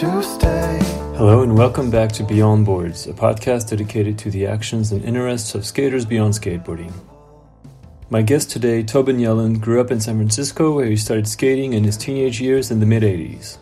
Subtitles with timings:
[0.00, 0.78] to stay.
[1.18, 5.54] Hello and welcome back to Beyond Boards, a podcast dedicated to the actions and interests
[5.54, 6.90] of skaters beyond skateboarding.
[8.08, 11.84] My guest today, Tobin Yelland, grew up in San Francisco where he started skating in
[11.84, 13.58] his teenage years in the mid 80s.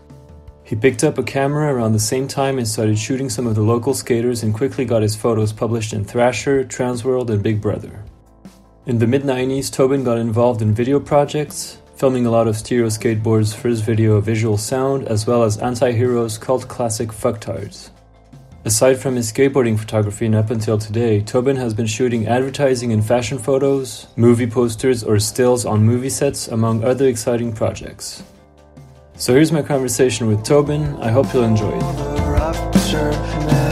[0.63, 3.63] He picked up a camera around the same time and started shooting some of the
[3.63, 8.05] local skaters and quickly got his photos published in Thrasher, Transworld, and Big Brother.
[8.87, 12.87] In the mid 90s, Tobin got involved in video projects, filming a lot of Stereo
[12.87, 17.91] Skateboard's first video Visual Sound, as well as Anti-Hero's cult classic Fucktards.
[18.65, 23.05] Aside from his skateboarding photography and up until today, Tobin has been shooting advertising and
[23.05, 28.23] fashion photos, movie posters, or stills on movie sets, among other exciting projects.
[29.17, 30.95] So here's my conversation with Tobin.
[31.01, 33.68] I hope you'll enjoy it.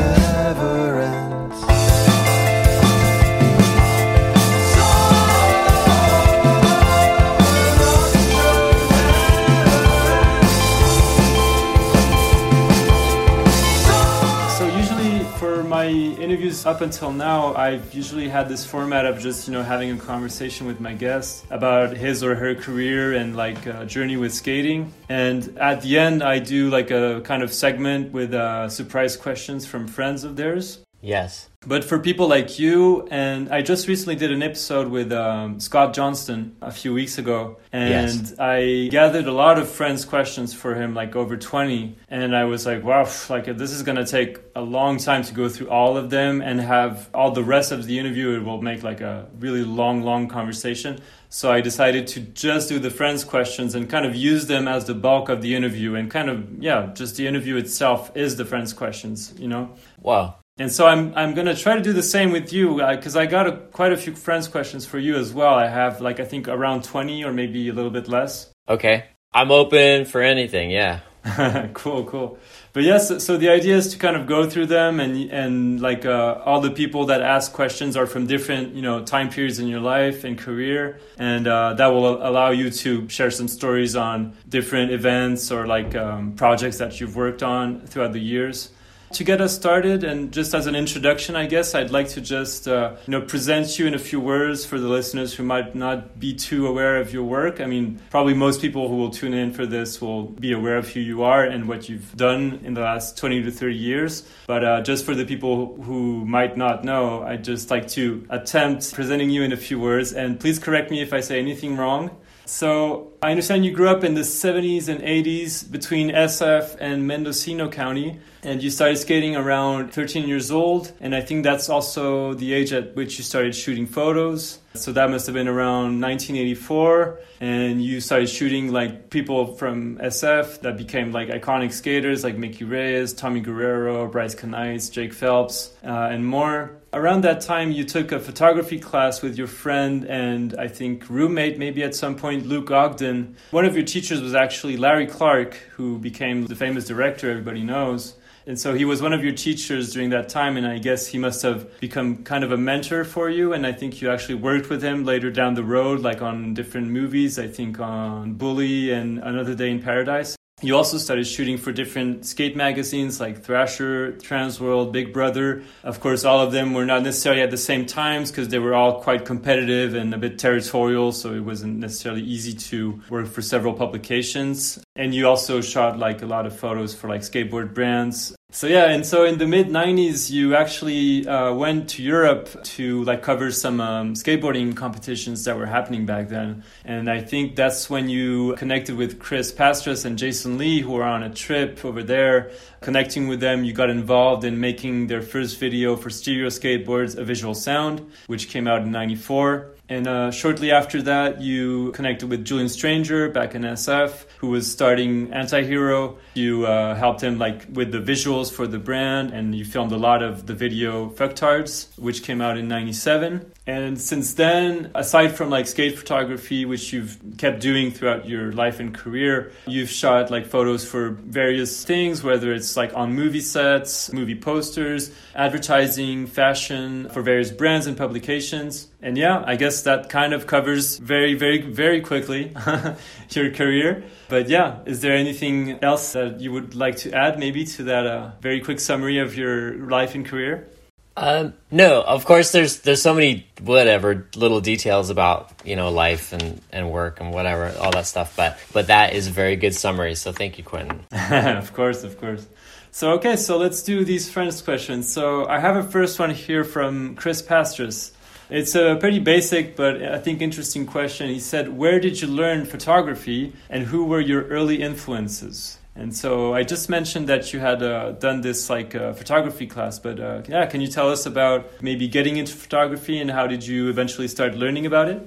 [16.36, 19.96] Interviews up until now, I've usually had this format of just you know having a
[19.96, 24.92] conversation with my guest about his or her career and like uh, journey with skating.
[25.08, 29.64] And at the end, I do like a kind of segment with uh, surprise questions
[29.64, 30.80] from friends of theirs.
[31.00, 31.48] Yes.
[31.66, 35.94] But for people like you, and I just recently did an episode with um, Scott
[35.94, 38.34] Johnston a few weeks ago, and Yes.
[38.38, 41.96] I gathered a lot of friends' questions for him, like over 20.
[42.08, 45.34] And I was like, wow, like this is going to take a long time to
[45.34, 48.36] go through all of them and have all the rest of the interview.
[48.36, 51.00] It will make like a really long, long conversation.
[51.28, 54.84] So I decided to just do the friends' questions and kind of use them as
[54.84, 55.96] the bulk of the interview.
[55.96, 59.74] And kind of, yeah, just the interview itself is the friends' questions, you know?
[60.00, 60.36] Wow.
[60.58, 63.46] And so I'm I'm gonna try to do the same with you because I got
[63.46, 65.54] a, quite a few friends questions for you as well.
[65.54, 68.50] I have like I think around twenty or maybe a little bit less.
[68.68, 69.04] Okay.
[69.34, 70.70] I'm open for anything.
[70.70, 71.00] Yeah.
[71.74, 72.38] cool, cool.
[72.72, 76.06] But yes, so the idea is to kind of go through them and and like
[76.06, 79.66] uh, all the people that ask questions are from different you know time periods in
[79.66, 84.36] your life and career, and uh, that will allow you to share some stories on
[84.48, 88.70] different events or like um, projects that you've worked on throughout the years.
[89.12, 92.66] To get us started, and just as an introduction, I guess I'd like to just
[92.66, 96.18] uh, you know present you in a few words for the listeners who might not
[96.18, 97.60] be too aware of your work.
[97.60, 100.88] I mean, probably most people who will tune in for this will be aware of
[100.88, 104.28] who you are and what you've done in the last 20 to 30 years.
[104.48, 108.92] But uh, just for the people who might not know, I'd just like to attempt
[108.92, 110.12] presenting you in a few words.
[110.12, 112.10] And please correct me if I say anything wrong.
[112.46, 117.68] So I understand you grew up in the 70s and 80s between SF and Mendocino
[117.68, 120.92] County, and you started skating around 13 years old.
[121.00, 124.60] And I think that's also the age at which you started shooting photos.
[124.74, 130.60] So that must have been around 1984, and you started shooting like people from SF
[130.60, 136.10] that became like iconic skaters like Mickey Reyes, Tommy Guerrero, Bryce Kanights, Jake Phelps, uh,
[136.12, 140.66] and more around that time you took a photography class with your friend and i
[140.66, 143.36] think roommate maybe at some point luke ogden.
[143.50, 148.16] One of your teachers was actually larry clark who became the famous director everybody knows.
[148.48, 151.18] And so he was one of your teachers during that time and i guess he
[151.18, 153.52] must have become kind of a mentor for you.
[153.52, 156.88] And i think you actually worked with him later down the road like on different
[156.88, 161.70] movies i think on bully and another day in paradise you also started shooting for
[161.70, 165.62] different skate magazines like Thrasher, Transworld, Big Brother.
[165.84, 168.72] Of course, all of them were not necessarily at the same times because they were
[168.72, 173.42] all quite competitive and a bit territorial, so it wasn't necessarily easy to work for
[173.42, 174.82] several publications.
[174.94, 178.34] And you also shot like a lot of photos for like skateboard brands.
[178.56, 183.04] So yeah, and so in the mid '90s, you actually uh, went to Europe to
[183.04, 187.90] like cover some um, skateboarding competitions that were happening back then, and I think that's
[187.90, 192.02] when you connected with Chris Pastras and Jason Lee, who were on a trip over
[192.02, 192.50] there.
[192.80, 197.24] Connecting with them, you got involved in making their first video for Stereo Skateboards, a
[197.24, 199.75] visual sound, which came out in '94.
[199.88, 204.70] And uh, shortly after that, you connected with Julian Stranger back in SF, who was
[204.70, 206.18] starting Anti-Hero.
[206.34, 209.96] You uh, helped him like with the visuals for the brand, and you filmed a
[209.96, 213.52] lot of the video Fucktards, which came out in '97.
[213.68, 218.78] And since then, aside from like skate photography, which you've kept doing throughout your life
[218.78, 224.12] and career, you've shot like photos for various things, whether it's like on movie sets,
[224.12, 228.86] movie posters, advertising, fashion for various brands and publications.
[229.02, 232.54] And yeah, I guess that kind of covers very, very, very quickly
[233.30, 234.04] your career.
[234.28, 238.06] But yeah, is there anything else that you would like to add maybe to that
[238.06, 240.68] uh, very quick summary of your life and career?
[241.16, 246.32] Um, no, of course there's there's so many whatever little details about you know life
[246.34, 249.74] and, and work and whatever all that stuff, but but that is a very good
[249.74, 250.14] summary.
[250.14, 251.00] So thank you, Quentin.
[251.32, 252.46] of course, of course.
[252.90, 255.10] So okay, so let's do these friends questions.
[255.10, 258.12] So I have a first one here from Chris Pastras.
[258.50, 261.28] It's a pretty basic but I think interesting question.
[261.30, 266.52] He said, "Where did you learn photography, and who were your early influences?" And so
[266.52, 270.42] I just mentioned that you had uh, done this like uh, photography class, but uh,
[270.46, 274.28] yeah, can you tell us about maybe getting into photography and how did you eventually
[274.28, 275.26] start learning about it?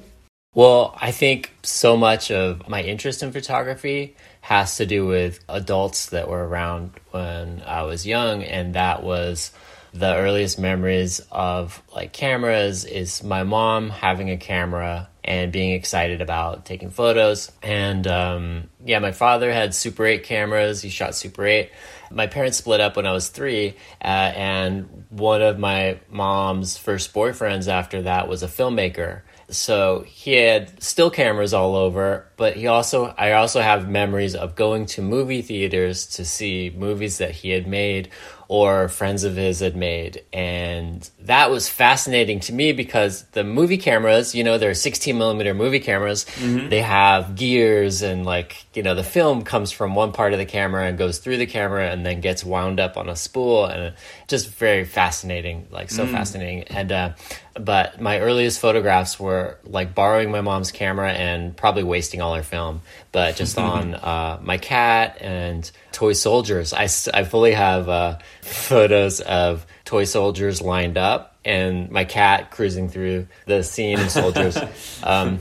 [0.53, 6.07] Well, I think so much of my interest in photography has to do with adults
[6.07, 9.51] that were around when I was young, and that was
[9.93, 16.21] the earliest memories of like cameras is my mom having a camera and being excited
[16.21, 17.51] about taking photos.
[17.61, 20.81] And um, yeah, my father had Super 8 cameras.
[20.81, 21.69] He shot Super 8.
[22.11, 27.13] My parents split up when I was three, uh, and one of my mom's first
[27.13, 29.21] boyfriends after that was a filmmaker.
[29.49, 34.55] So he had still cameras all over, but he also I also have memories of
[34.55, 38.09] going to movie theaters to see movies that he had made
[38.49, 40.23] or friends of his had made.
[40.33, 45.53] And that was fascinating to me because the movie cameras, you know, they're 16 millimeter
[45.53, 46.25] movie cameras.
[46.25, 46.69] Mm-hmm.
[46.69, 50.47] They have gears and like, you know, the film comes from one part of the
[50.47, 53.93] camera and goes through the camera and then gets wound up on a spool and
[54.29, 56.11] just very fascinating, like so mm.
[56.11, 56.63] fascinating.
[56.63, 57.13] And, uh,
[57.55, 62.43] but my earliest photographs were like borrowing my mom's camera and probably wasting all her
[62.43, 62.81] film,
[63.11, 66.71] but just on uh, my cat and toy soldiers.
[66.73, 66.83] I,
[67.13, 73.27] I fully have uh, photos of toy soldiers lined up and my cat cruising through
[73.47, 74.57] the scene of soldiers.
[75.03, 75.39] um,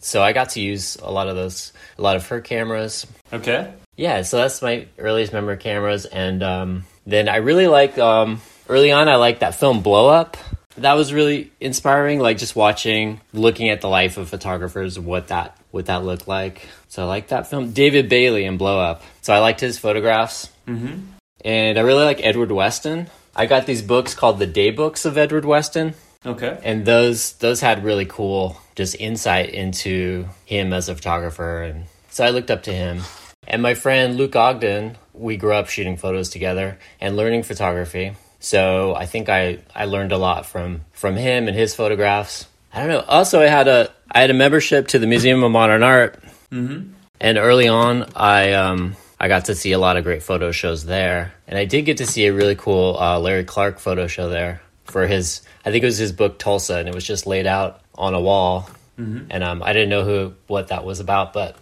[0.00, 3.06] so I got to use a lot of those, a lot of her cameras.
[3.32, 3.72] Okay.
[3.96, 8.92] Yeah, so that's my earliest memory cameras, and um, then I really like um, early
[8.92, 9.08] on.
[9.08, 10.36] I like that film Blow Up.
[10.76, 12.20] That was really inspiring.
[12.20, 16.68] Like just watching, looking at the life of photographers, what that what that looked like.
[16.88, 17.72] So I like that film.
[17.72, 19.02] David Bailey and Blow Up.
[19.22, 20.48] So I liked his photographs.
[20.66, 21.00] Mm-hmm.
[21.44, 23.08] And I really like Edward Weston.
[23.34, 25.94] I got these books called the Day Books of Edward Weston.
[26.26, 26.58] Okay.
[26.62, 32.24] And those those had really cool just insight into him as a photographer and so
[32.24, 33.02] I looked up to him.
[33.46, 38.14] And my friend Luke Ogden, we grew up shooting photos together and learning photography.
[38.40, 42.46] So I think I, I learned a lot from from him and his photographs.
[42.72, 43.04] I don't know.
[43.06, 46.92] Also, I had a I had a membership to the Museum of Modern Art, mm-hmm.
[47.20, 50.84] and early on, I um, I got to see a lot of great photo shows
[50.84, 54.30] there, and I did get to see a really cool uh, Larry Clark photo show
[54.30, 55.42] there for his.
[55.64, 58.20] I think it was his book Tulsa, and it was just laid out on a
[58.20, 59.26] wall, mm-hmm.
[59.30, 61.56] and um, I didn't know who what that was about, but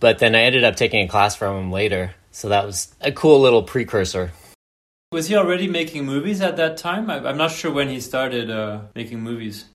[0.00, 3.12] but then I ended up taking a class from him later, so that was a
[3.12, 4.32] cool little precursor.
[5.12, 7.08] Was he already making movies at that time?
[7.08, 9.66] I, am not sure when he started uh, making movies.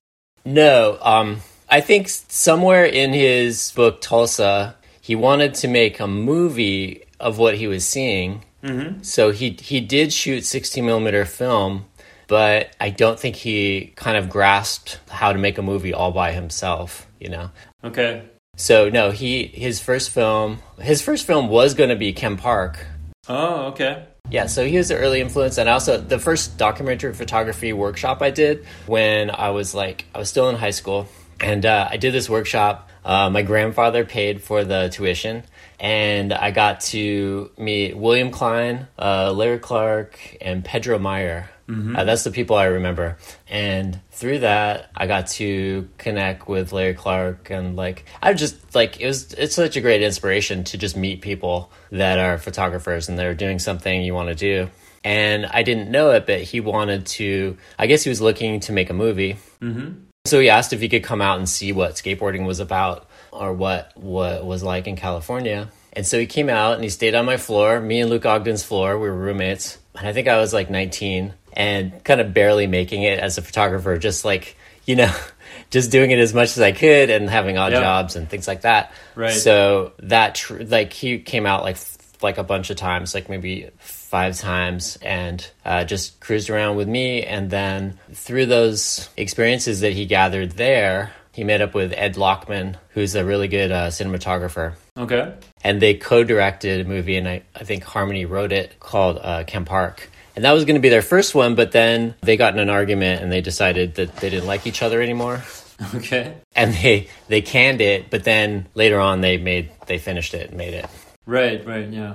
[0.44, 1.40] No, um,
[1.70, 7.56] I think somewhere in his book Tulsa, he wanted to make a movie of what
[7.56, 8.44] he was seeing.
[8.62, 9.02] Mm-hmm.
[9.02, 11.86] So he he did shoot 16 millimeter film,
[12.28, 16.32] but I don't think he kind of grasped how to make a movie all by
[16.32, 17.06] himself.
[17.18, 17.50] You know.
[17.82, 18.28] Okay.
[18.60, 22.84] So no, he his first film his first film was going to be Ken Park.
[23.26, 24.04] Oh, okay.
[24.28, 28.30] Yeah, so he was an early influence, and also the first documentary photography workshop I
[28.30, 31.08] did when I was like I was still in high school,
[31.40, 32.90] and uh, I did this workshop.
[33.02, 35.42] Uh, my grandfather paid for the tuition,
[35.80, 41.48] and I got to meet William Klein, uh, Larry Clark, and Pedro Meyer.
[41.70, 41.96] Mm-hmm.
[41.96, 43.16] Uh, that's the people I remember.
[43.48, 49.00] And through that, I got to connect with Larry Clark, and like I just like
[49.00, 49.32] it was.
[49.34, 53.58] It's such a great inspiration to just meet people that are photographers and they're doing
[53.58, 54.70] something you want to do.
[55.04, 57.56] And I didn't know it, but he wanted to.
[57.78, 59.36] I guess he was looking to make a movie.
[59.62, 60.06] Mm-hmm.
[60.26, 63.52] So he asked if he could come out and see what skateboarding was about or
[63.52, 65.68] what what was like in California.
[65.92, 68.62] And so he came out and he stayed on my floor, me and Luke Ogden's
[68.62, 68.98] floor.
[68.98, 69.78] We were roommates.
[69.96, 73.42] And I think I was like 19 and kind of barely making it as a
[73.42, 75.12] photographer, just like, you know,
[75.70, 77.80] just doing it as much as I could and having odd Yeah.
[77.80, 78.92] jobs and things like that.
[79.14, 79.32] Right.
[79.32, 81.76] So that, tr- like, he came out like,
[82.22, 86.88] like a bunch of times, like maybe five times and uh, just cruised around with
[86.88, 87.22] me.
[87.22, 92.74] And then through those experiences that he gathered there, he met up with Ed Lachman,
[92.90, 95.32] who's a really good uh, cinematographer Okay.
[95.62, 99.64] and they co-directed a movie and I, I think harmony wrote it called uh, ken
[99.64, 100.10] park
[100.40, 102.70] and that was going to be their first one but then they got in an
[102.70, 105.42] argument and they decided that they didn't like each other anymore
[105.94, 106.34] Okay.
[106.56, 110.56] and they they canned it but then later on they made they finished it and
[110.56, 110.86] made it
[111.30, 111.64] Right.
[111.64, 111.88] Right.
[111.88, 112.14] Yeah.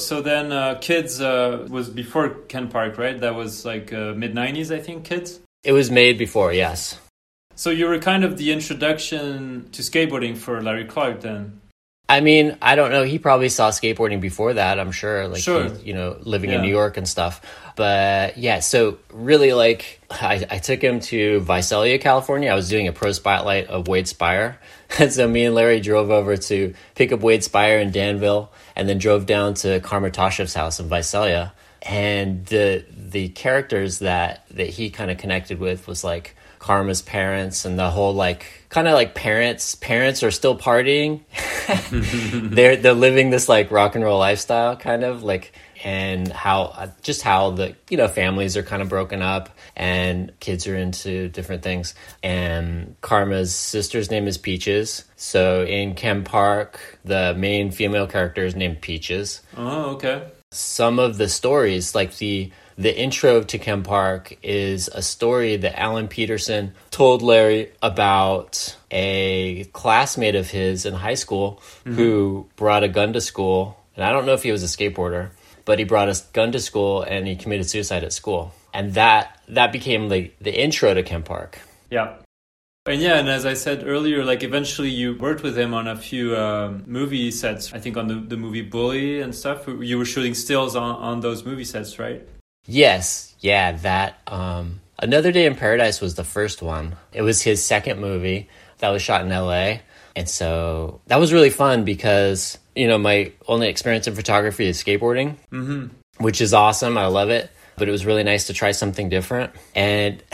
[0.00, 3.18] So then, uh, Kids uh, was before Ken Park, right?
[3.18, 5.40] That was like uh, mid 90s, I think, Kids.
[5.64, 6.98] It was made before, yes.
[7.54, 11.60] So you were kind of the introduction to skateboarding for Larry Clark then.
[12.10, 13.04] I mean, I don't know.
[13.04, 14.80] He probably saw skateboarding before that.
[14.80, 15.68] I'm sure, like Sure.
[15.70, 16.56] he, you know, living Yeah.
[16.56, 17.40] in New York and stuff.
[17.76, 22.50] But yeah, so really, like, I, I took him to Visalia, California.
[22.50, 24.58] I was doing a pro spotlight of Wade Speyer,
[24.98, 28.88] and so me and Larry drove over to pick up Wade Speyer in Danville, and
[28.88, 31.52] then drove down to Karma house in Visalia.
[31.82, 37.64] And the the characters that that he kind of connected with was like Karma's parents
[37.64, 41.22] and the whole like kind of like parents parents are still partying.
[42.54, 45.52] They're they're living this like rock and roll lifestyle kind of like
[45.82, 50.38] and how uh, just how the you know families are kind of broken up and
[50.40, 51.94] kids are into different things.
[52.22, 55.04] And karma's sister's name is peaches.
[55.16, 59.40] So in ken park the main female character is named peaches.
[59.56, 60.28] Oh, okay.
[60.52, 65.78] some of the stories like the the intro to Ken Park is a story that
[65.78, 72.88] Alan Peterson told Larry about a classmate of his in high school who brought a
[72.88, 73.78] gun to school.
[73.96, 75.28] And I don't know if he was a skateboarder,
[75.66, 78.54] but he brought a gun to school and he committed suicide at school.
[78.72, 81.58] And that that became the the intro to Ken Park.
[81.90, 82.14] Yeah.
[82.86, 85.96] And yeah, and as I said earlier, like eventually you worked with him on a
[85.96, 87.74] few um, movie sets.
[87.74, 89.68] I think on the, the movie Bully and stuff.
[89.68, 92.26] You were shooting stills on, on those movie sets, right?
[92.66, 96.94] Yes, yeah, that um Another Day in Paradise was the first one.
[97.14, 98.48] It was his second movie
[98.78, 99.78] that was shot in LA.
[100.14, 104.82] And so that was really fun because, you know, my only experience in photography is
[104.82, 105.86] skateboarding, mm-hmm.
[106.18, 106.98] which is awesome.
[106.98, 107.50] I love it.
[107.78, 109.54] But it was really nice to try something different.
[109.74, 110.22] And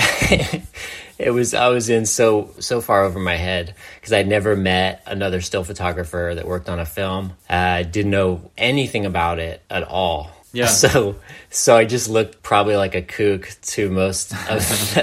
[1.19, 5.01] it was, I was in so, so far over my head because I'd never met
[5.07, 7.35] another still photographer that worked on a film.
[7.49, 10.33] I didn't know anything about it at all.
[10.57, 10.69] Yeah.
[10.69, 11.17] So,
[11.51, 14.97] so I just looked probably like a kook to most of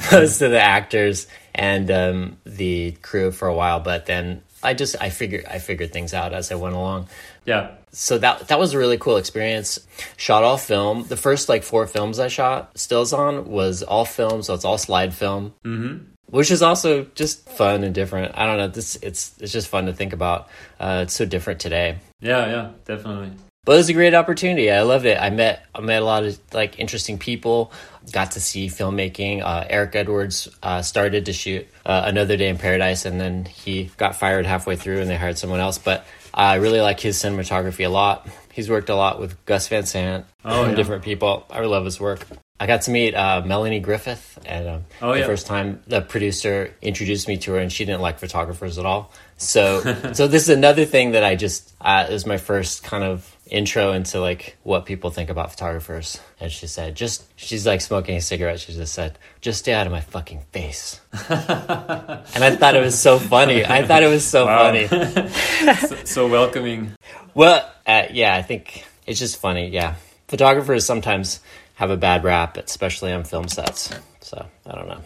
[0.12, 3.80] most of the actors and um, the crew for a while.
[3.80, 7.08] But then I just I figured I figured things out as I went along.
[7.44, 7.72] Yeah.
[7.92, 9.86] So that that was a really cool experience.
[10.16, 11.04] Shot all film.
[11.04, 14.78] The first like four films I shot stills on was all film, so it's all
[14.78, 15.52] slide film.
[15.64, 16.04] Mm-hmm.
[16.26, 18.32] Which is also just fun and different.
[18.38, 18.68] I don't know.
[18.68, 20.48] This it's it's just fun to think about.
[20.78, 21.98] Uh, it's so different today.
[22.20, 23.32] Yeah, yeah, definitely.
[23.64, 24.70] But it was a great opportunity.
[24.70, 25.20] I loved it.
[25.20, 27.72] I met I met a lot of like interesting people.
[28.10, 29.42] Got to see filmmaking.
[29.42, 33.90] Uh, Eric Edwards uh, started to shoot uh, Another Day in Paradise, and then he
[33.98, 35.76] got fired halfway through, and they hired someone else.
[35.76, 38.26] But I really like his cinematography a lot.
[38.52, 40.76] He's worked a lot with Gus Van Sant Oh, and yeah.
[40.76, 41.44] different people.
[41.50, 42.26] I love his work.
[42.58, 45.26] I got to meet uh, Melanie Griffith, and um, Oh, the yeah.
[45.26, 49.12] first time the producer introduced me to her, and she didn't like photographers at all.
[49.36, 49.80] So,
[50.14, 53.36] so this is another thing that I just uh, it was my first kind of
[53.50, 56.20] intro into like what people think about photographers.
[56.40, 58.60] And she said, just she's like smoking a cigarette.
[58.60, 62.98] She just said, "Just stay out of my fucking face." and I thought it was
[62.98, 63.64] so funny.
[63.64, 64.58] I thought it was so Wow.
[64.72, 64.86] funny.
[65.76, 66.94] so, so welcoming.
[67.34, 69.68] Well, uh, yeah, I think it's just funny.
[69.68, 69.96] Yeah,
[70.28, 71.40] photographers sometimes
[71.74, 73.90] have a bad rap, especially on film sets.
[74.20, 75.00] So I don't know.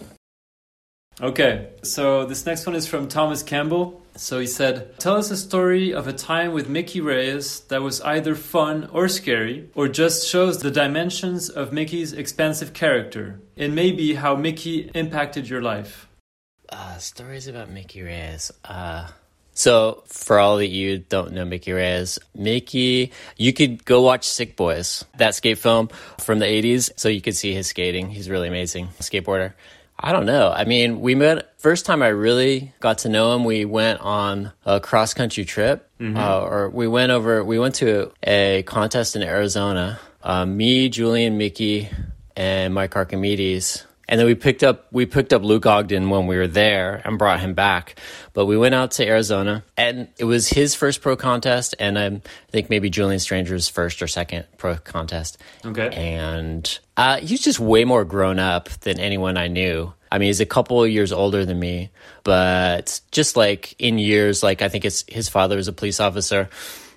[1.21, 4.03] Okay, so this next one is from Thomas Campbell.
[4.17, 8.01] So he said, Tell us a story of a time with Mickey Reyes that was
[8.01, 14.15] either fun or scary, or just shows the dimensions of Mickey's expansive character, and maybe
[14.15, 16.09] how Mickey impacted your life.
[16.69, 18.51] Uh, stories about Mickey Reyes.
[18.65, 19.09] Uh,
[19.53, 24.57] so, for all that you don't know Mickey Reyes, Mickey, you could go watch Sick
[24.57, 28.11] Boys, that skate film from the 80s, so you could see his skating.
[28.11, 29.53] He's really amazing skateboarder.
[29.99, 30.51] I don't know.
[30.51, 34.53] I mean, we met, first time I really got to know him, we went on
[34.67, 39.23] a cross country trip, uh, or we went over, we went to a contest in
[39.23, 39.99] Arizona.
[40.23, 41.89] Uh, me, Julian, Mickey,
[42.37, 43.85] and Mike Archimedes.
[44.09, 47.19] And then we picked up we picked up Luke Ogden when we were there and
[47.19, 47.99] brought him back.
[48.33, 52.21] But we went out to Arizona and it was his first pro contest and I
[52.51, 55.39] think maybe Julian Stranger's first or second pro contest.
[55.65, 55.91] Okay.
[55.91, 59.93] And uh, he's just way more grown up than anyone I knew.
[60.13, 61.91] I mean, he's a couple of years older than me,
[62.23, 66.49] but just like in years, like I think it's his father was a police officer.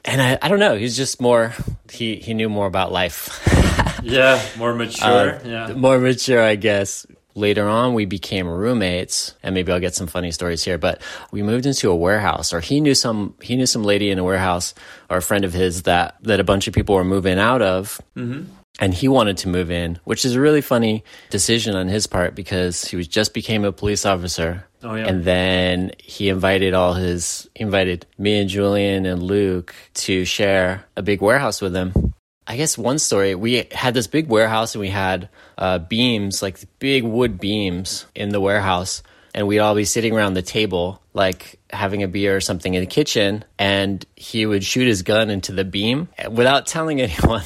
[0.08, 1.54] And I, I don't know, he's just more,
[1.92, 3.30] he, he knew more about life.
[4.04, 5.36] Yeah, more mature.
[5.36, 5.74] Uh, yeah.
[5.74, 7.06] more mature, I guess.
[7.34, 10.78] Later on, we became roommates, and maybe I'll get some funny stories here.
[10.78, 14.20] But we moved into a warehouse, or he knew some he knew some lady in
[14.20, 14.76] a warehouse,
[15.10, 18.00] or a friend of his that that a bunch of people were moving out of.
[18.16, 18.44] Mm-hmm.
[18.80, 22.34] and he wanted to move in, which is a really funny decision on his part
[22.36, 24.67] because he was just became a police officer.
[24.84, 25.08] Oh, yeah.
[25.08, 31.02] And then he invited all his invited me and Julian and Luke to share a
[31.02, 32.14] big warehouse with him.
[32.46, 36.60] I guess one story we had this big warehouse and we had uh, beams like
[36.80, 39.04] big wood beams in the warehouse
[39.34, 42.80] and we'd all be sitting around the table like having a beer or something in
[42.80, 47.44] the kitchen and he would shoot his gun into the beam without telling anyone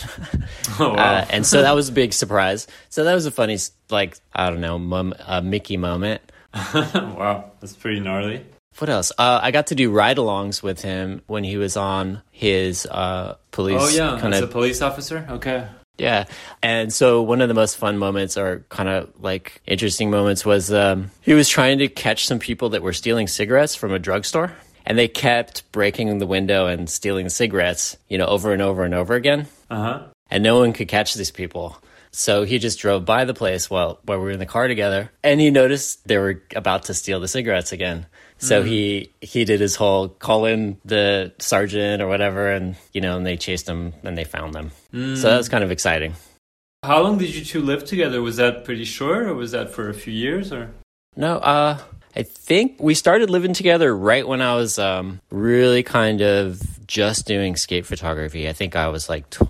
[0.79, 0.95] Oh, wow.
[0.95, 3.57] uh, and so that was a big surprise so that was a funny
[3.89, 6.21] like i don't know mom, uh, mickey moment
[6.73, 8.45] wow, that's pretty gnarly.
[8.77, 12.85] what else uh, i got to do ride-alongs with him when he was on his
[12.85, 15.25] uh, police Oh yeah, kind as a police officer.
[15.29, 15.67] Okay.
[15.97, 16.25] Yeah.
[16.63, 20.73] And so one of the most fun moments or kind of like interesting moments was
[20.73, 24.51] um, he was trying to catch some people that were stealing cigarettes from a drugstore.
[24.83, 28.95] And they kept breaking the window and stealing cigarettes, you know, over and over and
[28.95, 29.45] over again.
[29.69, 30.03] Uh huh.
[30.31, 31.77] And no one could catch these people.
[32.11, 35.11] So he just drove by the place while, while we were in the car together.
[35.23, 38.05] And he noticed they were about to steal the cigarettes again.
[38.37, 43.15] So he he did his whole call in the sergeant or whatever, and you know,
[43.15, 44.71] and they chased him and they found them.
[44.91, 46.15] So that was kind of exciting.
[46.83, 48.19] How long did you two live together?
[48.23, 50.51] Was that pretty short, or was that for a few years?
[50.51, 50.71] Or
[51.15, 51.77] No, uh,
[52.15, 57.27] I think we started living together right when I was um, really kind of just
[57.27, 58.49] doing skate photography.
[58.49, 59.43] I think I was like, tw-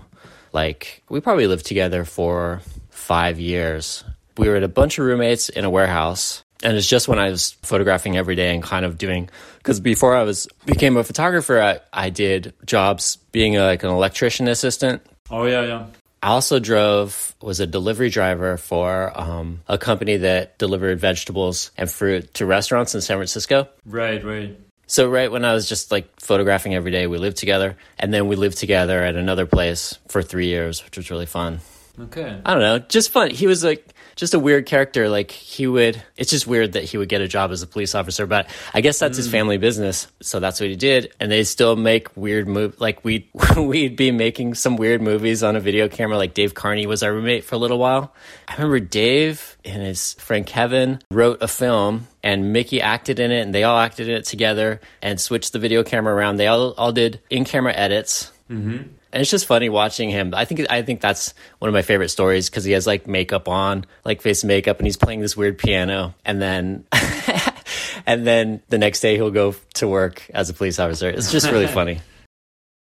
[0.52, 4.04] like we probably lived together for five years.
[4.38, 7.30] We were at a bunch of roommates in a warehouse, and it's just when I
[7.30, 9.28] was photographing every day and kind of doing
[9.58, 13.90] because before I was became a photographer, I, I did jobs being a, like an
[13.90, 15.86] electrician assistant oh yeah, yeah.
[16.22, 21.90] I also drove, was a delivery driver for um, a company that delivered vegetables and
[21.90, 23.66] fruit to restaurants in San Francisco.
[23.84, 24.56] Right, right.
[24.86, 27.76] So, right when I was just like photographing every day, we lived together.
[27.98, 31.60] And then we lived together at another place for three years, which was really fun.
[31.98, 32.40] Okay.
[32.44, 33.30] I don't know, just fun.
[33.30, 33.86] He was like
[34.16, 35.08] just a weird character.
[35.08, 37.94] Like he would, it's just weird that he would get a job as a police
[37.94, 39.32] officer, but I guess that's his mm.
[39.32, 40.08] family business.
[40.20, 41.12] So that's what he did.
[41.20, 42.80] And they still make weird move.
[42.80, 46.16] Like we, we'd be making some weird movies on a video camera.
[46.16, 48.14] Like Dave Carney was our roommate for a little while.
[48.48, 53.40] I remember Dave and his friend Kevin wrote a film and Mickey acted in it
[53.40, 56.36] and they all acted in it together and switched the video camera around.
[56.36, 58.30] They all, all did in camera edits.
[58.50, 58.88] Mm-hmm.
[59.12, 60.32] And it's just funny watching him.
[60.34, 63.46] I think I think that's one of my favorite stories because he has like makeup
[63.46, 66.14] on, like face makeup, and he's playing this weird piano.
[66.24, 66.86] And then,
[68.06, 71.10] and then the next day he'll go to work as a police officer.
[71.10, 72.00] It's just really funny.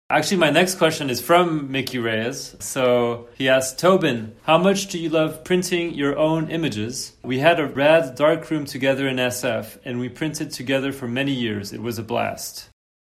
[0.09, 2.55] Actually, my next question is from Mickey Reyes.
[2.61, 7.11] So he asked Tobin, How much do you love printing your own images?
[7.23, 11.73] We had a rad darkroom together in SF, and we printed together for many years.
[11.73, 12.69] It was a blast.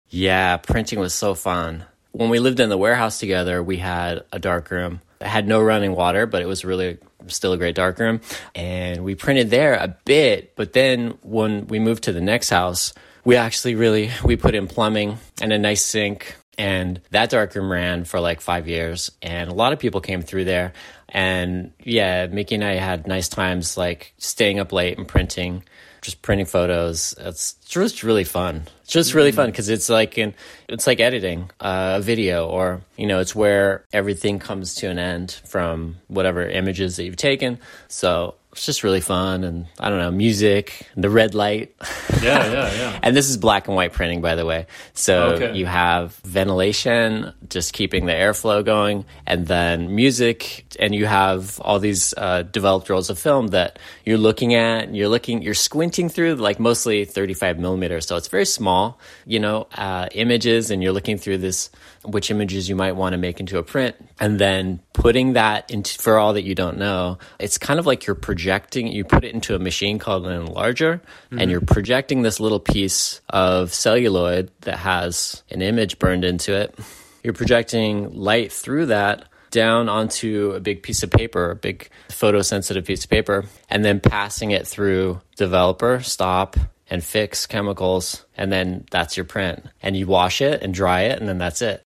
[0.09, 1.85] Yeah, printing was so fun.
[2.13, 5.01] When we lived in the warehouse together, we had a dark room.
[5.21, 8.21] It had no running water, but it was really still a great dark room.
[8.55, 12.95] And we printed there a bit, but then when we moved to the next house,
[13.25, 17.71] we actually really we put in plumbing and a nice sink and that dark room
[17.71, 20.73] ran for like five years and a lot of people came through there
[21.11, 25.63] and yeah mickey and i had nice times like staying up late and printing
[26.01, 27.15] just printing photos.
[27.19, 28.67] It's just really fun.
[28.83, 29.53] It's just really fun mm-hmm.
[29.53, 30.35] because it's like in
[30.69, 35.41] it's like editing a video or you know it's where everything comes to an end
[35.47, 37.59] from whatever images that you've taken.
[37.89, 41.75] So it's just really fun and i don't know music the red light
[42.21, 42.99] Yeah, yeah, yeah.
[43.05, 44.67] and this is black and white printing, by the way.
[44.95, 45.55] So Okay.
[45.57, 51.79] you have ventilation, just keeping the airflow going, and then music, and you have all
[51.79, 54.85] these uh, developed rolls of film that you're looking at.
[54.89, 59.39] And you're looking, you're squinting through, like mostly 35 millimeters, so it's very small, you
[59.39, 61.71] know, uh, images, and you're looking through this,
[62.05, 65.99] which images you might want to make into a print, and then putting that into
[66.01, 67.19] for all that you don't know.
[67.39, 68.89] It's kind of like you're projecting.
[68.89, 71.51] You put it into a machine called an enlarger, and mm-hmm.
[71.51, 76.79] you're projecting this little piece of celluloid that has an image burned into it.
[77.23, 82.87] You're projecting light through that down onto a big piece of paper, a big photosensitive
[82.87, 86.57] piece of paper, and then passing it through developer, stop,
[86.91, 89.65] and fix chemicals, and then that's your print.
[89.83, 91.83] And you wash it and dry it, and then that's it.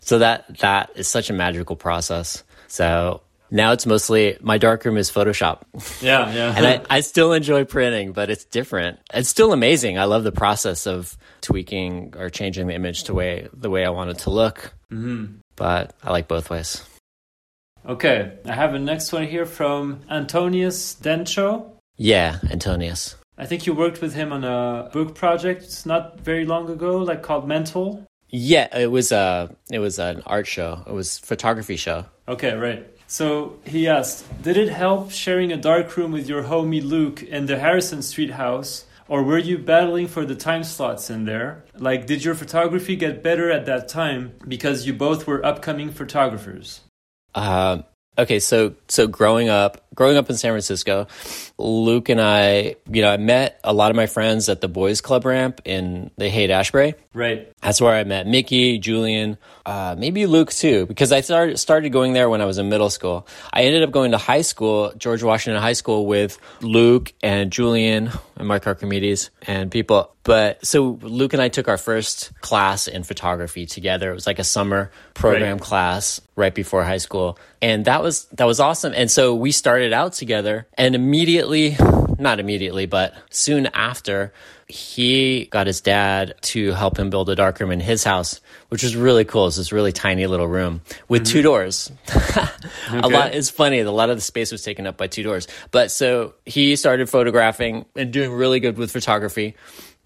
[0.00, 2.42] So that that is such a magical process.
[2.68, 5.62] So now it's mostly my darkroom is Photoshop.
[6.00, 6.54] Yeah, yeah.
[6.56, 8.98] and I, I still enjoy printing, but it's different.
[9.12, 9.98] It's still amazing.
[9.98, 13.90] I love the process of tweaking or changing the image to way the way I
[13.90, 14.72] want it to look.
[14.90, 15.38] Mm-hmm.
[15.56, 16.82] But I like both ways.
[17.86, 21.70] okay, I have a next one here from Antonius Dintcho.
[21.96, 23.16] Yeah, Antonius.
[23.38, 27.22] I think you worked with him on a book project not very long ago, like
[27.22, 28.06] called Mental.
[28.28, 30.82] Yeah, it was a it was an art show.
[30.86, 32.06] It was photography show.
[32.28, 32.88] Okay, right.
[33.06, 37.44] So he asked, did it help sharing a dark room with your homie Luke in
[37.44, 38.86] the Harrison Street house?
[39.06, 41.64] Or were you battling for the time slots in there?
[41.76, 46.80] Like, did your photography get better at that time because you both were upcoming photographers?
[47.34, 47.84] Um,
[48.16, 51.06] okay, so so growing up, growing up in San Francisco,
[51.58, 55.00] Luke and I, you know, I met a lot of my friends at the boys
[55.00, 56.94] club ramp in the Haight Ashbury.
[57.14, 57.52] Right.
[57.60, 62.12] That's where I met Mickey, Julian, uh, maybe Luke too, because I started started going
[62.14, 63.26] there when I was in middle school.
[63.52, 68.10] I ended up going to high school, George Washington High School, with Luke and Julian
[68.36, 70.14] and Mark Archimedes and people.
[70.24, 74.10] But so Luke and I took our first class in photography together.
[74.10, 75.60] It was like a summer program Right.
[75.60, 78.92] class right before high school, and that was that was awesome.
[78.96, 81.76] And so we started out together, and immediately,
[82.18, 84.34] not immediately, but soon after,
[84.72, 88.96] he got his dad to help him build a darkroom in his house, which was
[88.96, 89.46] really cool.
[89.46, 91.44] It's this really tiny little room with two mm-hmm.
[91.44, 91.92] doors.
[92.90, 93.34] A lot.
[93.34, 93.80] It's funny.
[93.80, 95.46] A lot of the space was taken up by two doors.
[95.70, 99.56] But so he started photographing and doing really good with photography.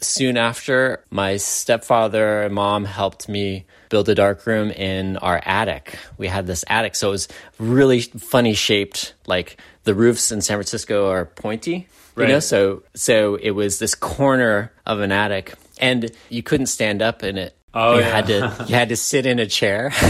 [0.00, 5.98] Soon after, my stepfather and mom helped me build a darkroom in our attic.
[6.18, 9.14] We had this attic, so it was really funny shaped.
[9.26, 12.34] Like the roofs in San Francisco are pointy, you know.
[12.34, 12.42] Right.
[12.42, 17.38] So so it was this corner of an attic, and you couldn't stand up in
[17.38, 17.56] it.
[17.74, 18.08] Oh, you yeah.
[18.08, 19.92] had to you had to sit in a chair.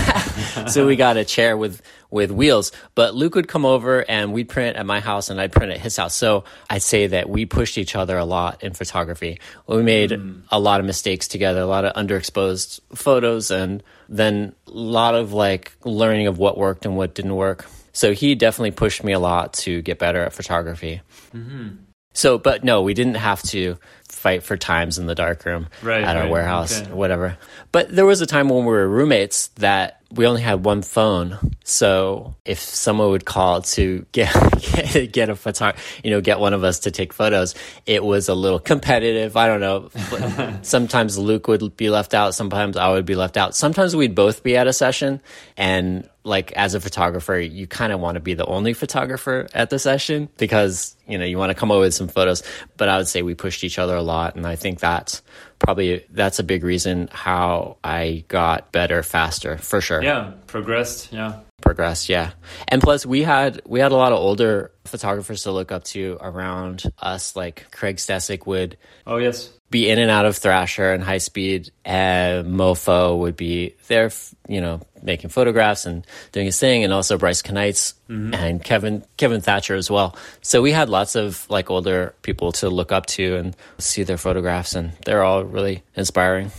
[0.69, 2.73] so we got a chair with with wheels.
[2.95, 5.81] But Luke would come over and we'd print at my house and I'd print at
[5.81, 6.15] his house.
[6.15, 9.41] So I'd say that we pushed each other a lot in photography.
[9.67, 10.41] We made hmm.
[10.51, 15.33] a lot of mistakes together, a lot of underexposed photos, and then a lot of
[15.33, 17.67] like learning of what worked and what didn't work.
[17.93, 21.01] So he definitely pushed me a lot to get better at photography.
[21.35, 21.77] Mm-hmm.
[22.13, 23.77] So, but no, we didn't have to
[24.09, 26.93] fight for times in the darkroom Right, at our right, warehouse okay.
[26.93, 27.37] whatever.
[27.73, 31.39] But there was a time when we were roommates that we only had one phone.
[31.65, 34.33] So if someone would call to get
[34.93, 38.29] get, get a photo, you know, get one of us to take photos, it was
[38.29, 39.37] a little competitive.
[39.37, 40.59] I don't know.
[40.63, 42.35] Sometimes Luke would be left out.
[42.35, 43.55] Sometimes I would be left out.
[43.55, 45.21] Sometimes we'd both be at a session
[45.57, 49.71] and like as a photographer, you kind of want to be the only photographer at
[49.71, 52.43] the session because, you know, you want to come up with some photos.
[52.77, 54.35] But I would say we pushed each other a lot.
[54.35, 55.23] And I think that's
[55.59, 60.03] probably, that's a big reason how I got better faster for sure.
[60.03, 61.13] Yeah, progressed.
[61.13, 61.41] Yeah.
[61.63, 62.09] Progressed.
[62.09, 62.33] Yeah.
[62.69, 66.19] And plus we had, we had a lot of older photographers to look up to
[66.21, 67.35] around us.
[67.35, 69.51] Like Craig Stecyk would Oh, yes.
[69.71, 71.71] be in and out of Thrasher and High Speed.
[71.85, 74.11] And Mofo would be there,
[74.49, 78.35] you know, making photographs and doing his thing, and also Bryce Kanights mm-hmm.
[78.35, 80.17] and Kevin Kevin Thatcher as well.
[80.43, 84.19] So we had lots of like older people to look up to and see their
[84.19, 86.51] photographs, and they're all really inspiring.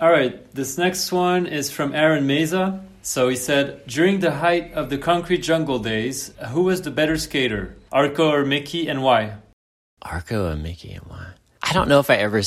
[0.00, 2.80] All right, this next one is from Aaron Meza.
[3.04, 7.18] So he said, during the height of the concrete jungle days, who was the better
[7.18, 9.34] skater, Arco or Mickey, and why?
[10.00, 11.26] Arco and Mickey and why?
[11.62, 12.40] I don't know if I ever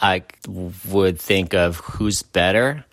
[0.00, 2.84] I would think of who's better.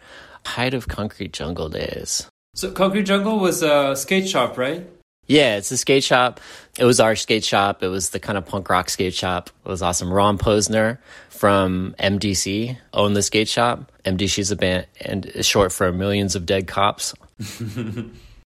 [0.47, 2.27] Height of Concrete Jungle days.
[2.55, 4.88] So Concrete Jungle was a skate shop, right?
[5.32, 6.41] Yeah, it's a skate shop.
[6.78, 7.84] It was our skate shop.
[7.84, 9.50] It was the kind of punk rock skate shop.
[9.65, 10.12] It was awesome.
[10.12, 10.98] Ron Posner
[11.30, 13.89] from MDC owned the skate shop.
[14.04, 17.13] MDC is a band and is short for Millions of Dead Cops.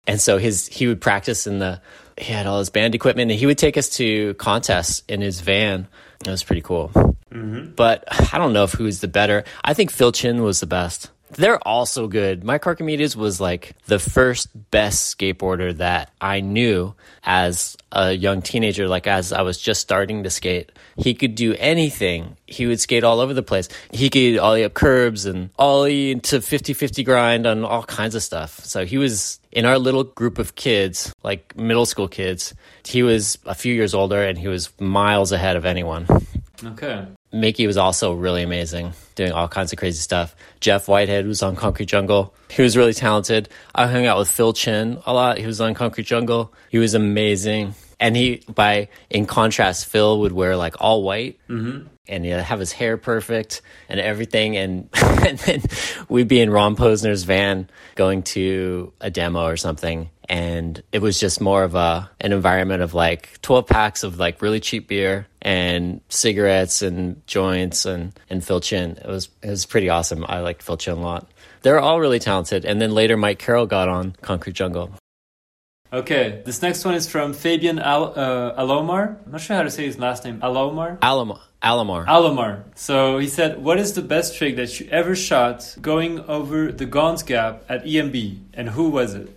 [0.06, 1.82] and so his he would practice in the
[2.18, 5.42] he had all his band equipment and he would take us to contests in his
[5.42, 5.88] van.
[6.24, 6.90] It was pretty cool.
[7.32, 7.72] Mm-hmm.
[7.72, 9.44] But I don't know if who's the better.
[9.64, 11.10] I think Phil Chin was the best.
[11.32, 12.44] They're all so good.
[12.44, 18.88] Mike Archimedes was like the first best skateboarder that I knew as a young teenager,
[18.88, 20.72] like as I was just starting to skate.
[20.98, 22.38] He could do anything.
[22.46, 23.70] He would skate all over the place.
[23.92, 28.60] He could ollie up curbs and ollie into 50-50 grind on all kinds of stuff.
[28.64, 32.54] So he was in our little group of kids, like middle school kids.
[32.86, 36.08] He was a few years older and he was miles ahead of anyone.
[36.64, 37.06] Okay.
[37.36, 40.34] Mickey was also really amazing, doing all kinds of crazy stuff.
[40.62, 42.34] Jeff Whitehead was on Concrete Jungle.
[42.50, 43.50] He was really talented.
[43.76, 45.38] I hung out with Phil Chin a lot.
[45.38, 46.54] He was on Concrete Jungle.
[46.70, 47.76] He was amazing.
[48.00, 51.88] And he, by in contrast, Phil would wear like all white mm-hmm.
[52.08, 54.58] and he'd have his hair perfect and everything.
[54.58, 55.62] And, and then
[56.10, 60.10] we'd be in Ron Posner's van going to a demo or something.
[60.28, 64.42] And it was just more of a an environment of like 12 packs of like
[64.42, 68.98] really cheap beer and cigarettes and joints and, and Phil Chin.
[68.98, 70.26] It was it was pretty awesome.
[70.28, 71.28] I liked Phil Chin a lot.
[71.62, 72.66] They're all really talented.
[72.66, 74.92] And then later Mike Carroll got on Concrete Jungle.
[75.96, 79.16] Okay, this next one is from Fabian Al- uh, Alomar.
[79.26, 80.42] I'm not sure how to say his last name.
[80.42, 81.00] Alomar?
[81.00, 81.40] Alomar.
[81.64, 82.06] Alamar.
[82.06, 82.64] Alomar.
[82.76, 86.86] So he said, What is the best trick that you ever shot going over the
[86.86, 88.40] Gons Gap at EMB?
[88.54, 89.30] And who was it?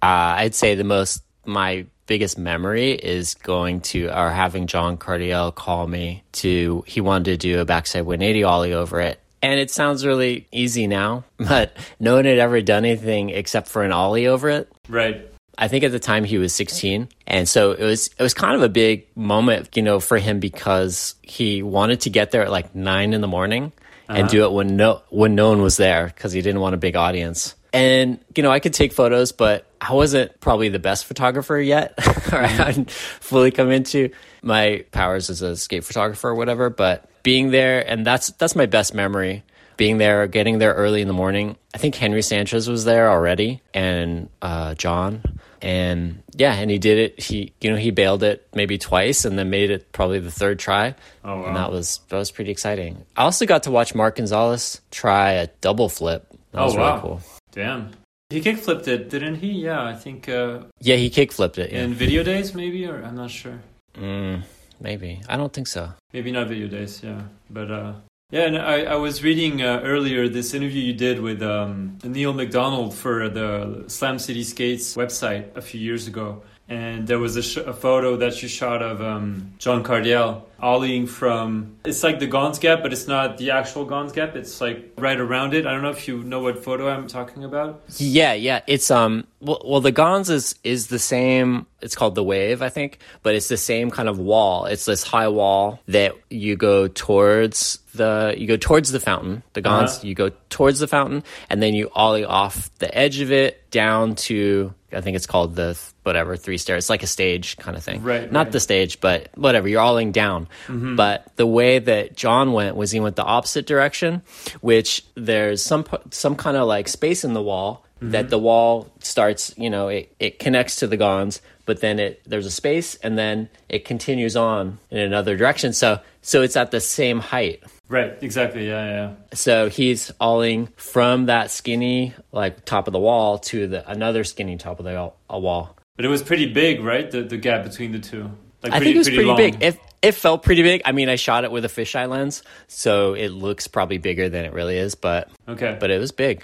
[0.00, 5.52] Uh, I'd say the most my biggest memory is going to or having John Cardiel
[5.52, 9.18] call me to he wanted to do a backside 180 ollie over it.
[9.42, 13.82] And it sounds really easy now, but no one had ever done anything except for
[13.82, 14.70] an ollie over it.
[14.88, 15.26] Right.
[15.58, 18.54] I think at the time he was 16, and so it was it was kind
[18.54, 22.50] of a big moment, you know, for him because he wanted to get there at
[22.50, 23.72] like nine in the morning
[24.08, 24.28] and uh-huh.
[24.28, 26.96] do it when no when no one was there because he didn't want a big
[26.96, 27.54] audience.
[27.72, 31.94] And you know, I could take photos, but I wasn't probably the best photographer yet,
[31.98, 32.56] or I mm-hmm.
[32.56, 34.10] hadn't fully come into
[34.42, 36.70] my powers as a skate photographer or whatever.
[36.70, 39.42] But being there, and that's that's my best memory
[39.76, 41.56] being there, getting there early in the morning.
[41.74, 45.22] I think Henry Sanchez was there already, and uh, John,
[45.60, 47.20] and yeah, and he did it.
[47.20, 50.58] He, you know, he bailed it maybe twice, and then made it probably the third
[50.58, 50.94] try.
[51.24, 51.46] Oh, wow.
[51.46, 53.04] And that was that was pretty exciting.
[53.16, 56.26] I also got to watch Mark Gonzalez try a double flip.
[56.52, 56.88] That was oh, wow.
[56.90, 57.20] really cool.
[57.52, 57.90] Damn.
[58.30, 59.52] He kick flipped it, didn't he?
[59.52, 61.70] Yeah, I think uh, Yeah, he kick flipped it.
[61.70, 61.84] Yeah.
[61.84, 63.60] in video days, maybe, or I'm not sure.
[63.94, 64.42] Mm,
[64.80, 65.92] maybe I don't think so.
[66.12, 67.22] Maybe not video days, yeah.
[67.48, 67.92] But uh,
[68.30, 72.32] yeah, and I, I was reading uh, earlier this interview you did with um, Neil
[72.32, 76.42] McDonald for the Slam City Skates website a few years ago.
[76.68, 81.76] And there was a, a photo that you shot of um, John Cardiel ollieing from.
[81.84, 84.34] It's like the Gons Gap, but it's not the actual Gons Gap.
[84.34, 85.64] It's like right around it.
[85.64, 87.84] I don't know if you know what photo I'm talking about.
[87.98, 88.62] Yeah, yeah.
[88.66, 92.68] It's um well, well the Gons is is the same it's called the wave, I
[92.68, 94.64] think, but it's the same kind of wall.
[94.64, 99.42] It's this high wall that you go towards the you go towards the fountain.
[99.54, 100.06] The Gons Uh-huh.
[100.06, 104.14] you go towards the fountain and then you ollie off the edge of it down
[104.14, 106.84] to I think it's called the th- whatever three stairs.
[106.84, 108.02] It's like a stage kind of thing.
[108.02, 108.52] Right, Not right.
[108.52, 109.68] the stage, but whatever.
[109.68, 110.46] You're alling down.
[110.68, 114.22] But the way that John went was he went the opposite direction,
[114.60, 119.52] which there's some some kind of like space in the wall that the wall starts.
[119.58, 123.18] You know, it it connects to the gons, but then it there's a space, and
[123.18, 125.72] then it continues on in another direction.
[125.72, 127.62] So so it's at the same height.
[127.88, 128.68] Right, exactly.
[128.68, 129.14] Yeah, yeah.
[129.34, 134.56] So he's alling from that skinny like top of the wall to the another skinny
[134.56, 135.76] top of the wall- a wall.
[135.94, 137.10] But it was pretty big, right?
[137.10, 138.30] The the gap between the two.
[138.62, 139.36] Like I think it was pretty, long.
[139.36, 139.62] big.
[139.62, 140.82] It it felt pretty big.
[140.84, 144.44] I mean, I shot it with a fisheye lens, so it looks probably bigger than
[144.44, 145.76] it really is, but okay.
[145.78, 146.42] but it was big.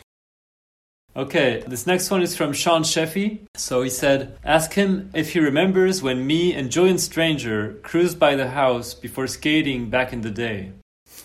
[1.15, 3.41] Okay, this next one is from Sean Sheffey.
[3.55, 8.35] So he said, Ask him if he remembers when me and Julian Stranger cruised by
[8.35, 10.73] the house before skating back in the day.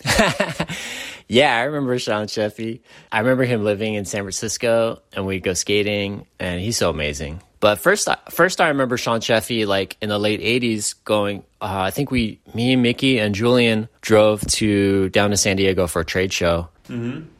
[1.30, 2.80] Yeah, I remember Sean Sheffey.
[3.12, 7.42] I remember him living in San Francisco, and we'd go skating, and he's so amazing.
[7.60, 11.40] But first, I- first I remember Sean Sheffey like in the late '80s going.
[11.60, 16.00] Uh, I think we, me, Mickey, and Julian drove to down to San Diego for
[16.00, 16.68] a trade show,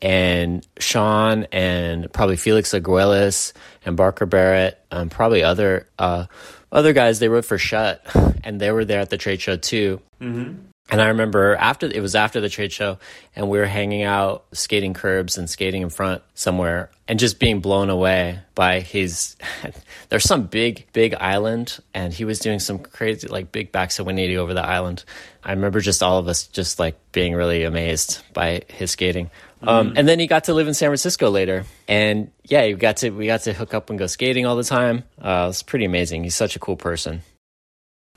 [0.02, 3.54] and Sean and probably Felix Arguelles
[3.86, 6.26] and Barker Barrett, and probably other uh,
[6.70, 8.04] other guys they wrote for Shut,
[8.44, 10.02] and they were there at the trade show too.
[10.90, 12.98] And I remember after it was after the trade show,
[13.36, 17.60] and we were hanging out, skating curbs and skating in front somewhere, and just being
[17.60, 19.36] blown away by his.
[20.08, 24.06] there's some big, big island, and he was doing some crazy, like big backs backside
[24.06, 25.04] 180 over the island.
[25.44, 29.30] I remember just all of us just like being really amazed by his skating.
[29.62, 32.98] Um, and then he got to live in San Francisco later, and yeah, we got
[32.98, 35.04] to we got to hook up and go skating all the time.
[35.20, 36.22] Uh, it was pretty amazing.
[36.22, 37.22] He's such a cool person.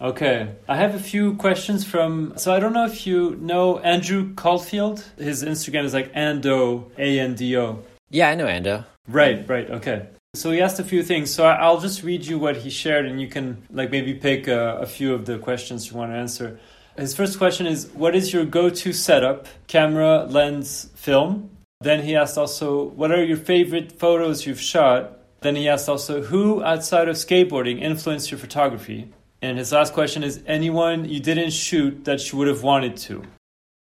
[0.02, 2.34] Okay, I have a few questions from.
[2.36, 5.06] So I don't know if you know Andrew Caulfield.
[5.18, 7.84] His Instagram is like Ando, A N D O.
[8.10, 8.84] Yeah, I know Ando.
[9.08, 10.08] Right, right, okay.
[10.34, 11.30] So he asked a few things.
[11.32, 14.80] So I'll just read you what he shared, and you can like maybe pick uh,
[14.82, 16.60] a few of the questions you want to answer.
[16.98, 19.48] His first question is, "What is your go-to setup?
[19.68, 25.56] Camera, lens, film?" Then he asked also, "What are your favorite photos you've shot?" Then
[25.56, 29.10] he asked also, "Who outside of skateboarding influenced your photography?"
[29.42, 33.24] And his last question is, "Anyone you didn't shoot that you would have wanted to?"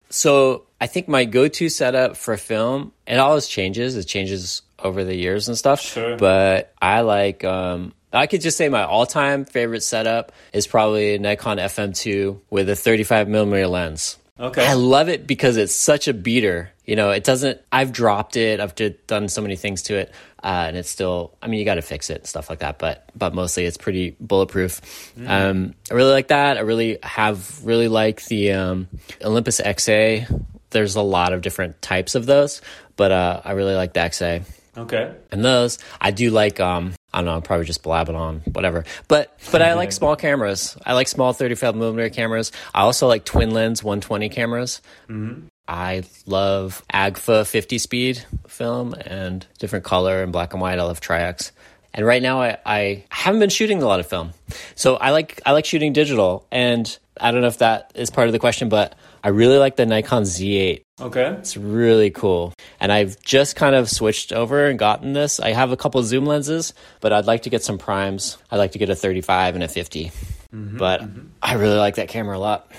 [0.10, 3.97] So I think my go-to setup for film, it always changes.
[3.97, 5.82] It changes over the years and stuff.
[5.82, 6.17] Sure.
[6.17, 11.19] But I like, um, I could just say my all-time favorite setup is probably a
[11.19, 14.19] Nikon FM2 with a 35 millimeter lens.
[14.43, 14.67] Okay.
[14.67, 16.69] I love it because it's such a beater.
[16.86, 17.62] You know, it doesn't.
[17.71, 18.60] I've dropped it.
[18.60, 18.75] I've
[19.08, 21.34] done so many things to it, uh, and it's still.
[21.41, 22.77] I mean, you got to fix it and stuff like that.
[22.77, 24.82] But but mostly, it's pretty bulletproof.
[25.25, 26.58] Um, I really like that.
[26.58, 28.89] I really have really like the um,
[29.23, 30.43] Olympus XA.
[30.71, 32.62] There's a lot of different types of those,
[32.97, 34.43] but uh, I really like the XA.
[34.75, 35.15] Okay.
[35.32, 36.60] And those, I do like.
[36.60, 37.36] Um, I don't know.
[37.36, 38.86] I'm probably just blabbing on, whatever.
[39.08, 40.76] But but I like small cameras.
[40.86, 42.52] I like small 35 millimeter cameras.
[42.73, 44.82] I also like twin lens 120 cameras.
[45.08, 45.47] Mm-hmm.
[45.67, 50.80] I love Agfa 50 speed film and different color and black and white.
[50.80, 51.52] I love Tri-X.
[51.93, 54.32] And right now I, I haven't been shooting a lot of film.
[54.76, 58.28] So I like I like shooting digital and I don't know if that is part
[58.28, 61.27] of the question, but I really like the Nikon Z8 Okay.
[61.39, 62.53] it's really cool.
[62.79, 65.39] And I've just kind of switched over and gotten this.
[65.39, 68.38] I have a couple zoom lenses, but I'd like to get some primes.
[68.51, 70.12] I'd like to get a 35 and a 50.
[70.51, 71.01] but
[71.41, 72.69] I really like that camera a lot.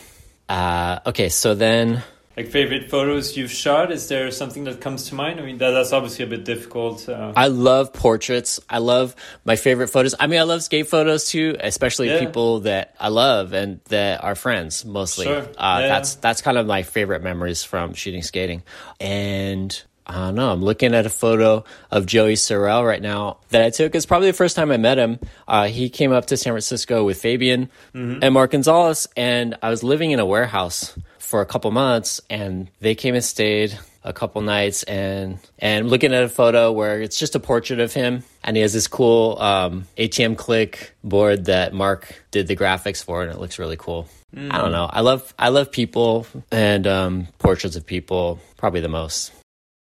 [0.49, 2.03] Uh, okay, so then
[2.37, 3.93] Like favorite photos you've shot?
[3.93, 5.39] Is there something that comes to mind?
[5.39, 7.09] I mean, that, that's obviously a bit difficult.
[7.09, 8.59] Uh, I love portraits.
[8.69, 10.17] I love my favorite photos.
[10.19, 12.19] I mean, I love skate photos too, especially Yeah.
[12.19, 15.27] people that I love and that are friends mostly.
[15.27, 15.43] Sure.
[15.57, 15.89] Uh, Yeah.
[15.89, 18.65] That's that's kind of my favorite memories from shooting skating.
[19.01, 20.51] And I don't know.
[20.51, 23.95] I'm looking at a photo of Joey Sorrell right now that I took.
[23.95, 25.19] It's probably the first time I met him.
[25.49, 29.83] Uh, he came up to San Francisco with Fabian and Mark Gonzalez, and I was
[29.83, 30.95] living in a warehouse
[31.35, 36.15] for a couple months, and they came and stayed a couple nights, and and looking
[36.15, 39.37] at a photo where it's just a portrait of him, and he has this cool
[39.41, 44.07] um, ATM click board that Mark did the graphics for, and it looks really cool.
[44.37, 44.89] I don't know.
[44.89, 49.33] I love I love people and um, portraits of people probably the most.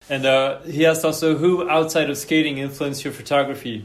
[0.09, 3.83] and uh, he asked also, who outside of skating influenced your photography?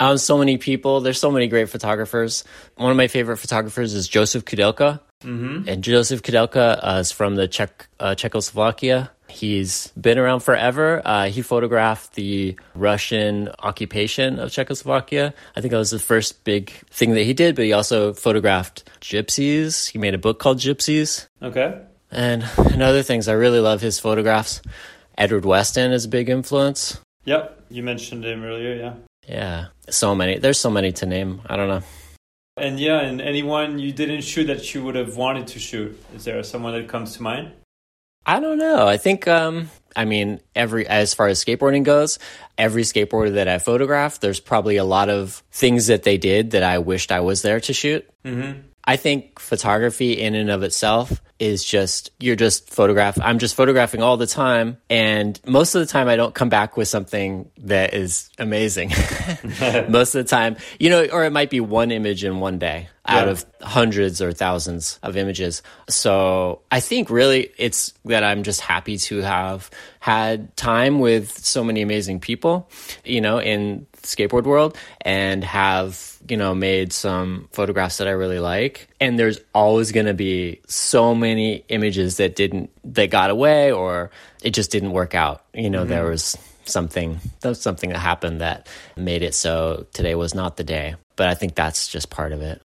[0.00, 1.00] Um, so many people.
[1.00, 2.44] There's so many great photographers.
[2.76, 5.00] One of my favorite photographers is Josef Koudelka.
[5.22, 5.68] Mm-hmm.
[5.68, 9.10] And Josef Koudelka uh, is from the Czech uh, Czechoslovakia.
[9.28, 11.02] He's been around forever.
[11.04, 15.34] Uh, he photographed the Russian occupation of Czechoslovakia.
[15.56, 17.56] I think that was the first big thing that he did.
[17.56, 19.90] But he also photographed gypsies.
[19.90, 21.26] He made a book called Gypsies.
[21.42, 21.78] Okay.
[22.10, 23.28] And, and other things.
[23.28, 24.62] I really love his photographs.
[25.18, 27.00] Edward Weston is a big influence.
[27.24, 27.66] Yep.
[27.68, 28.94] You mentioned him earlier, yeah.
[29.28, 30.38] Yeah, so many.
[30.38, 31.42] There's so many to name.
[31.46, 31.82] I don't know.
[32.56, 36.00] And yeah, and anyone you didn't shoot that you would have wanted to shoot?
[36.14, 37.52] Is there someone that comes to mind?
[38.26, 38.86] I don't know.
[38.86, 42.18] I think um I mean every as far as skateboarding goes,
[42.56, 46.62] every skateboarder that I photographed, there's probably a lot of things that they did that
[46.62, 48.08] I wished I was there to shoot.
[48.24, 48.60] Mm-hmm.
[48.84, 54.02] I think photography in and of itself is just you're just photograph I'm just photographing
[54.02, 57.94] all the time and most of the time I don't come back with something that
[57.94, 58.90] is amazing.
[59.88, 62.88] most of the time, you know, or it might be one image in one day
[63.06, 63.32] out Yeah.
[63.32, 65.62] of hundreds or thousands of images.
[65.88, 69.70] So I think really it's that I'm just happy to have
[70.00, 72.68] had time with so many amazing people,
[73.04, 78.38] you know, in skateboard world and have, you know, made some photographs that I really
[78.38, 78.88] like.
[79.00, 84.10] And there's always going to be so many images that didn't, that got away or
[84.42, 85.44] it just didn't work out.
[85.54, 86.12] You know, there mm-hmm.
[86.12, 90.64] was something, there was something that happened that made it so today was not the
[90.64, 90.96] day.
[91.16, 92.62] But I think that's just part of it.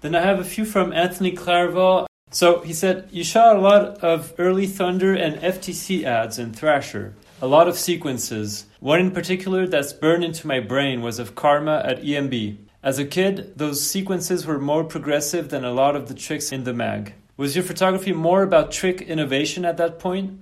[0.00, 2.06] Then I have a few from Anthony Claravall.
[2.30, 7.14] So he said, You shot a lot of early Thunder and FTC ads in Thrasher,
[7.42, 8.66] a lot of sequences.
[8.78, 12.56] One in particular that's burned into my brain was of Karma at EMB.
[12.84, 16.62] As a kid, those sequences were more progressive than a lot of the tricks in
[16.62, 17.14] the mag.
[17.36, 20.38] Was your photography more about trick innovation at that point?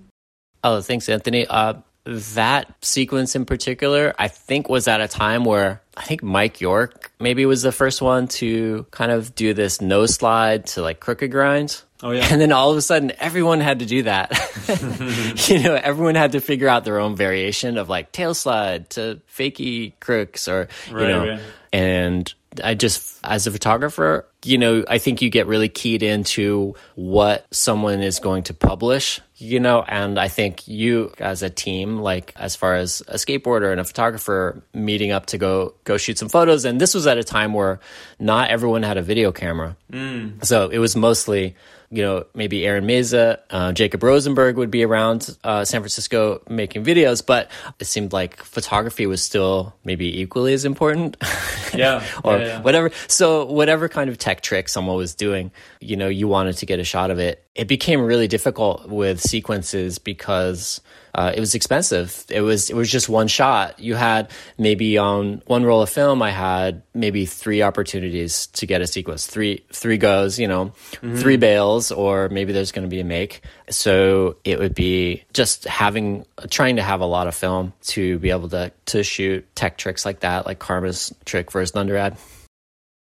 [0.62, 1.46] Oh, thanks, Anthony.
[1.46, 6.60] Uh, that sequence in particular, I think, was at a time where I think Mike
[6.60, 11.00] York maybe was the first one to kind of do this nose slide to like
[11.00, 11.82] crooked grind.
[12.02, 12.26] Oh, yeah.
[12.30, 14.32] And then all of a sudden, everyone had to do that.
[15.48, 19.20] you know, everyone had to figure out their own variation of like tail slide to
[19.36, 21.40] fakey crooks or, you know, right.
[21.72, 22.32] and
[22.62, 27.46] I just, as a photographer, you know, I think you get really keyed into what
[27.54, 32.32] someone is going to publish, you know, and I think you as a team, like
[32.36, 36.28] as far as a skateboarder and a photographer meeting up to go, go shoot some
[36.28, 36.64] photos.
[36.64, 37.78] And this was at a time where
[38.18, 39.76] not everyone had a video camera.
[39.92, 40.44] Mm.
[40.44, 41.54] So it was mostly,
[41.90, 46.84] you know, maybe Aaron Meza, uh, Jacob Rosenberg would be around uh, San Francisco making
[46.84, 47.50] videos, but
[47.80, 51.16] it seemed like photography was still maybe equally as important.
[51.74, 52.60] Yeah, or yeah, yeah.
[52.62, 52.92] whatever.
[53.08, 55.50] So whatever kind of tech trick someone was doing,
[55.80, 57.44] you know, you wanted to get a shot of it.
[57.56, 60.80] It became really difficult with sequences because
[61.14, 62.24] uh, it was expensive.
[62.28, 63.80] It was it was just one shot.
[63.80, 68.80] You had maybe on one roll of film, I had maybe three opportunities to get
[68.80, 70.72] a sequence, three three goes, you know,
[71.16, 73.42] three bails, or maybe there's going to be a make.
[73.70, 78.30] So it would be just having trying to have a lot of film to be
[78.30, 82.16] able to to shoot tech tricks like that, like Karma's trick versus Thunder ad.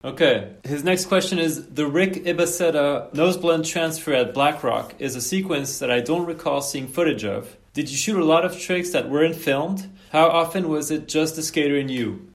[0.05, 0.53] Okay.
[0.63, 5.81] His next question is The Rick Ibaseta nose blunt transfer at BlackRock is a sequence
[5.81, 7.57] that I don't recall seeing footage of.
[7.79, 9.89] Did you shoot a lot of tricks that weren't filmed?
[10.11, 12.33] How often was it just the skater and you?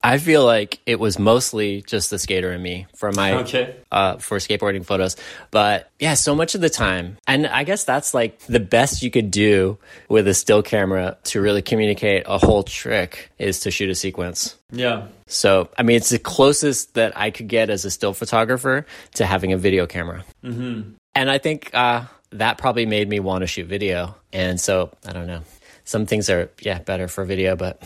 [0.00, 3.74] I feel like it was mostly just the skater and me for my Okay.
[3.90, 5.16] uh, for skateboarding photos.
[5.50, 9.10] But yeah, so much of the time, and I guess that's like the best you
[9.10, 9.76] could do
[10.08, 14.54] with a still camera to really communicate a whole trick is to shoot a sequence.
[14.70, 15.08] Yeah.
[15.26, 19.26] So I mean, it's the closest that I could get as a still photographer to
[19.26, 20.24] having a video camera.
[20.44, 20.92] Mm-hmm.
[21.16, 24.14] And I think uh, that probably made me want to shoot video.
[24.36, 25.40] And so I don't know.
[25.84, 27.82] Some things are yeah better for video, but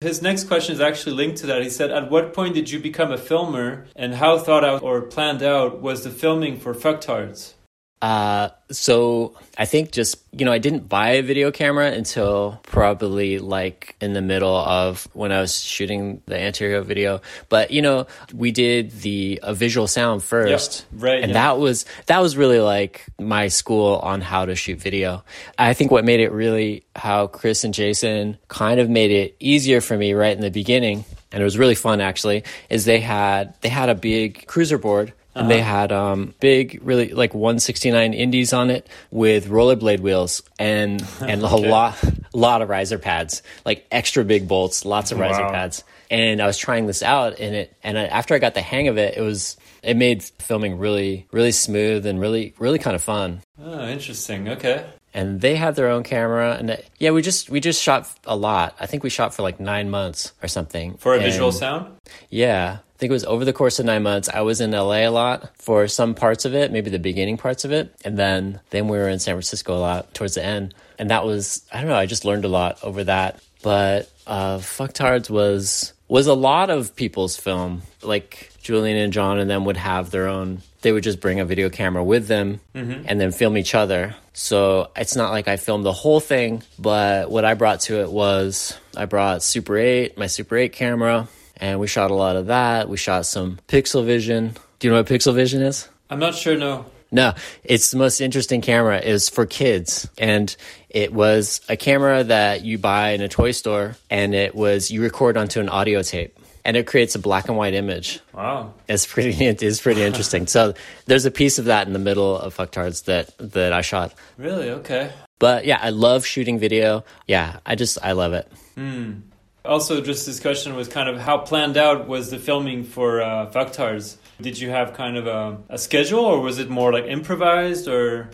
[0.00, 1.60] His next question is actually linked to that.
[1.60, 5.02] He said, At what point did you become a filmer, and how thought out or
[5.02, 7.54] planned out was the filming for Fucktards?
[8.00, 13.38] Uh, so I think just, you know, I didn't buy a video camera until probably
[13.38, 17.20] like in the middle of when I was shooting the Antihero video.
[17.48, 20.86] But, you know, we did the uh, visual sound first.
[20.92, 21.46] right, And yeah.
[21.46, 25.24] that was, that was really like my school on how to shoot video.
[25.58, 29.80] I think what made it really how Chris and Jason kind of made it easier
[29.80, 31.04] for me right in the beginning.
[31.32, 35.12] And it was really fun actually, is they had, they had a big cruiser board
[35.38, 41.02] and they had um, big, really like 169 indies on it with rollerblade wheels and
[41.20, 41.96] and a lot
[42.32, 45.52] lot of riser pads, like extra big bolts, lots of riser Wow.
[45.52, 45.84] pads.
[46.10, 48.88] And I was trying this out, and it and I, after I got the hang
[48.88, 53.02] of it, it was it made filming really really smooth and really really kind of
[53.02, 53.42] fun.
[53.62, 54.48] Oh, interesting.
[54.48, 54.84] Okay.
[55.14, 58.36] And they had their own camera, and it- yeah, we just we just shot a
[58.36, 58.74] lot.
[58.80, 61.96] I think we shot for like nine months or something For a visual sound?
[62.30, 62.78] yeah.
[62.98, 64.28] I think it was over the course of nine months.
[64.28, 67.64] I was in LA a lot for some parts of it, maybe the beginning parts
[67.64, 67.94] of it.
[68.04, 70.74] And then, then we were in San Francisco a lot towards the end.
[70.98, 73.40] And that was, I don't know, I just learned a lot over that.
[73.62, 77.82] But, uh, Fucktards was, was a lot of people's film.
[78.02, 81.44] Like Julian and John and them would have their own, they would just bring a
[81.44, 82.58] video camera with them
[83.06, 84.16] and then film each other.
[84.32, 88.10] So it's not like I filmed the whole thing, but what I brought to it
[88.10, 91.28] was I brought Super 8, my Super 8 camera,
[91.60, 92.88] and we shot a lot of that.
[92.88, 94.56] We shot some Pixel Vision.
[94.78, 95.88] Do you know what Pixel Vision is?
[96.10, 96.86] I'm not sure, no.
[97.10, 97.34] No,
[97.64, 100.08] it's the most interesting camera is for kids.
[100.18, 100.54] And
[100.90, 105.02] it was a camera that you buy in a toy store and it was you
[105.02, 108.20] record onto an audio tape and it creates a black and white image.
[108.34, 108.74] Wow.
[108.88, 110.46] It's pretty it is pretty interesting.
[110.46, 110.74] so
[111.06, 114.14] there's a piece of that in the middle of Fucktards that that I shot.
[114.36, 114.70] Really?
[114.70, 115.10] Okay.
[115.38, 117.04] But yeah, I love shooting video.
[117.26, 118.52] Yeah, I just I love it.
[118.74, 119.20] Hmm.
[119.68, 123.50] Also, just this question was kind of how planned out was the filming for uh,
[123.50, 124.16] Fucktards?
[124.40, 128.30] Did you have kind of a, a schedule, or was it more like improvised, or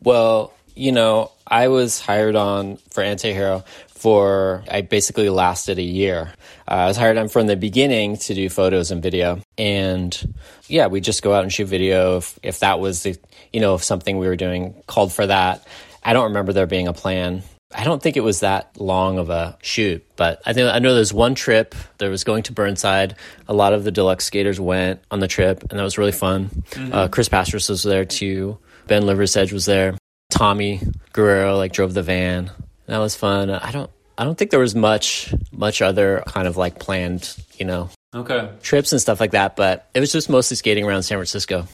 [0.00, 6.32] Well, you know, I was hired on for Antihero for, I basically lasted a year.
[6.68, 9.40] Uh, I was hired on from the beginning to do photos and video.
[9.56, 10.34] And
[10.66, 13.16] yeah, we just go out and shoot video if, if that was the,
[13.52, 15.66] you know, if something we were doing called for that.
[16.02, 17.44] I don't remember there being a plan.
[17.72, 20.94] I don't think it was that long of a shoot, but I think I know
[20.94, 21.74] there's one trip.
[21.98, 23.16] There was going to Burnside.
[23.48, 26.62] A lot of the deluxe skaters went on the trip, and that was really fun.
[26.76, 28.58] Uh, Chris Pastras was there too.
[28.86, 29.96] Ben Liversedge was there.
[30.30, 30.80] Tommy
[31.12, 32.50] Guerrero like drove the van.
[32.86, 33.50] That was fun.
[33.50, 33.90] I don't.
[34.16, 38.50] I don't think there was much much other kind of like planned, you know, okay?
[38.62, 39.56] trips and stuff like that.
[39.56, 41.66] But it was just mostly skating around San Francisco.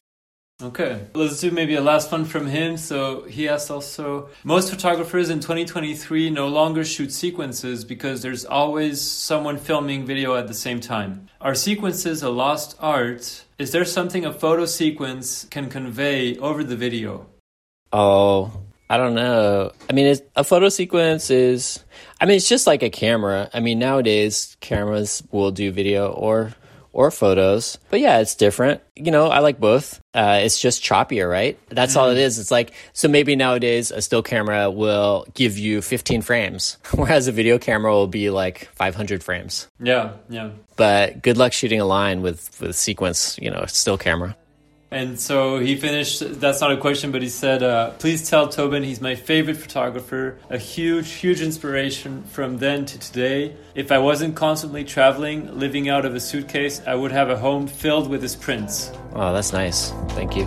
[0.63, 2.77] Okay, let's do maybe a last one from him.
[2.77, 9.01] So he asked also most photographers in 2023 no longer shoot sequences because there's always
[9.01, 11.29] someone filming video at the same time.
[11.41, 13.45] Are sequences a lost art?
[13.59, 17.27] Is there something a photo sequence can convey over the video?
[17.93, 18.53] Oh,
[18.91, 19.73] I don't know.
[19.89, 21.83] I mean, a photo sequence is,
[22.21, 23.49] I mean, it's just like a camera.
[23.55, 26.53] I mean, nowadays cameras will do video or
[26.93, 28.81] or photos, but yeah, it's different.
[28.97, 30.01] You know, I like both.
[30.13, 31.59] Uh, it's just choppier, right?
[31.69, 32.39] That's all it is.
[32.39, 37.33] It's like so maybe nowadays a still camera will give you 15 frames, whereas a
[37.33, 39.69] video camera will be like 500 frames.
[39.79, 40.51] Yeah, yeah.
[40.77, 44.37] But good luck shooting a line with with sequence, you know, still camera.
[44.93, 46.41] And so he finished.
[46.41, 50.37] That's not a question, but he said, uh, "Please tell Tobin he's my favorite photographer,
[50.51, 53.55] a huge, huge inspiration from then to today.
[53.75, 57.69] If I wasn't constantly traveling, living out of a suitcase, I would have a home
[57.69, 59.93] filled with his prints." Oh, that's nice.
[60.11, 60.47] Thank you.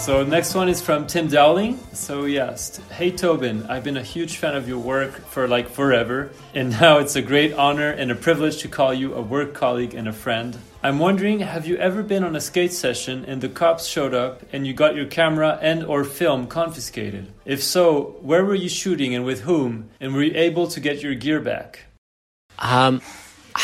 [0.00, 1.78] So next one is from Tim Dowling.
[1.92, 5.68] So he asked, Hey Tobin, I've been a huge fan of your work for like
[5.68, 9.52] forever, and now it's a great honor and a privilege to call you a work
[9.52, 10.56] colleague and a friend.
[10.82, 14.42] I'm wondering, have you ever been on a skate session and the cops showed up
[14.54, 17.30] and you got your camera and or film confiscated?
[17.44, 19.90] If so, where were you shooting and with whom?
[20.00, 21.80] And were you able to get your gear back?
[22.58, 23.02] Um,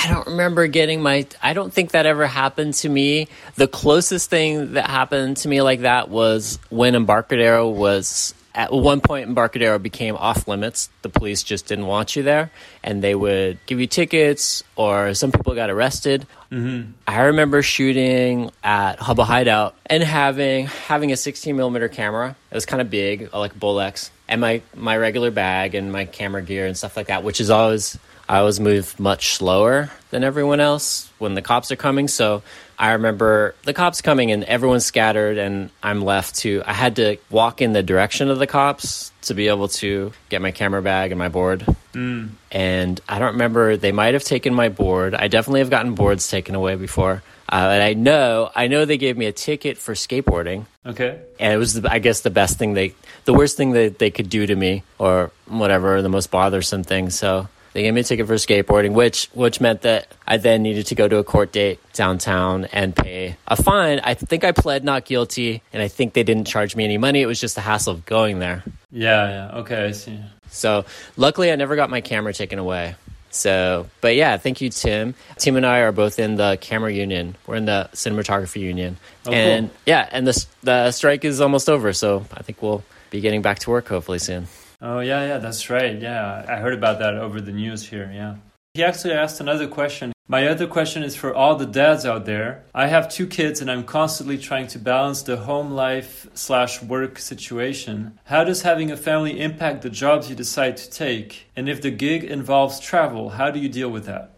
[0.05, 1.27] I don't remember getting my.
[1.43, 3.29] I don't think that ever happened to me.
[3.55, 9.01] The closest thing that happened to me like that was when Embarcadero was at one
[9.01, 10.89] point Embarcadero became off limits.
[11.03, 12.51] The police just didn't want you there,
[12.83, 16.27] and they would give you tickets, or some people got arrested.
[16.51, 16.93] Mm-hmm.
[17.07, 22.37] I remember shooting at Hubba Hideout and having having a 16 millimeter camera.
[22.51, 26.43] It was kind of big, like Bolex, and my my regular bag and my camera
[26.43, 30.61] gear and stuff like that, which is always I always move much slower than everyone
[30.61, 32.09] else when the cops are coming.
[32.09, 32.43] So
[32.79, 36.63] I remember the cops coming and everyone's scattered, and I'm left to.
[36.67, 40.43] I had to walk in the direction of the cops to be able to get
[40.43, 41.65] my camera bag and my board.
[41.95, 42.31] Mm.
[42.51, 43.77] And I don't remember.
[43.77, 45.15] They might have taken my board.
[45.15, 47.23] I definitely have gotten boards taken away before.
[47.49, 50.67] Uh, and I know, I know they gave me a ticket for skateboarding.
[50.85, 51.21] Okay.
[51.39, 54.11] And it was, the, I guess, the best thing they, the worst thing that they
[54.11, 57.11] could do to me, or whatever, the most bothersome thing.
[57.11, 60.87] So they gave me a ticket for skateboarding, which which meant that I then needed
[60.87, 64.01] to go to a court date downtown and pay a fine.
[64.03, 67.21] I think I pled not guilty, and I think they didn't charge me any money.
[67.21, 68.65] It was just the hassle of going there.
[68.91, 69.59] Yeah, yeah.
[69.59, 70.19] Okay, I see.
[70.49, 70.87] So
[71.19, 72.95] luckily, I never got my camera taken away.
[73.29, 75.15] So, but yeah, thank you, Tim.
[75.37, 77.37] Tim and I are both in the camera union.
[77.47, 78.97] We're in the cinematography union,
[79.27, 79.77] Oh, and cool.
[79.85, 81.93] yeah, and the the strike is almost over.
[81.93, 84.47] So I think we'll be getting back to work hopefully soon.
[84.81, 86.01] Oh yeah, yeah, that's right.
[86.01, 88.11] Yeah, I heard about that over the news here.
[88.13, 88.37] Yeah.
[88.75, 90.13] He actually asked another question.
[90.29, 92.65] My other question is for all the dads out there.
[92.75, 97.19] I have two kids and I'm constantly trying to balance the home life slash work
[97.19, 98.19] situation.
[98.25, 101.47] How does having a family impact the jobs you decide to take?
[101.57, 104.36] And if the gig involves travel, how do you deal with that?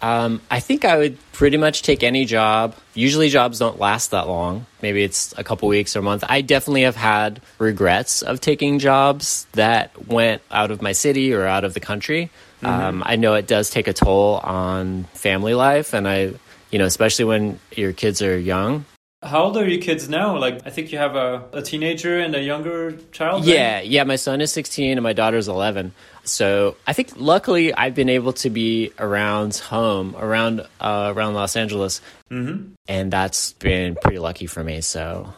[0.00, 2.74] Um, I think I would pretty much take any job.
[2.94, 4.66] Usually, jobs don't last that long.
[4.80, 6.24] Maybe it's a couple weeks or a month.
[6.28, 11.46] I definitely have had regrets of taking jobs that went out of my city or
[11.46, 12.30] out of the country.
[12.62, 16.32] Um, I know it does take a toll on family life, and I,
[16.70, 18.84] you know, especially when your kids are young.
[19.22, 20.38] How old are your kids now?
[20.38, 23.46] Like, I think you have a, a teenager and a younger child.
[23.46, 23.54] right?
[23.54, 24.04] Yeah, yeah.
[24.04, 25.92] My son is 16 and my daughter's 11.
[26.28, 31.56] So I think luckily I've been able to be around home, around uh, around Los
[31.56, 32.00] Angeles,
[32.30, 32.74] Mm-hmm.
[32.88, 34.80] and that's been pretty lucky for me.
[34.82, 35.32] So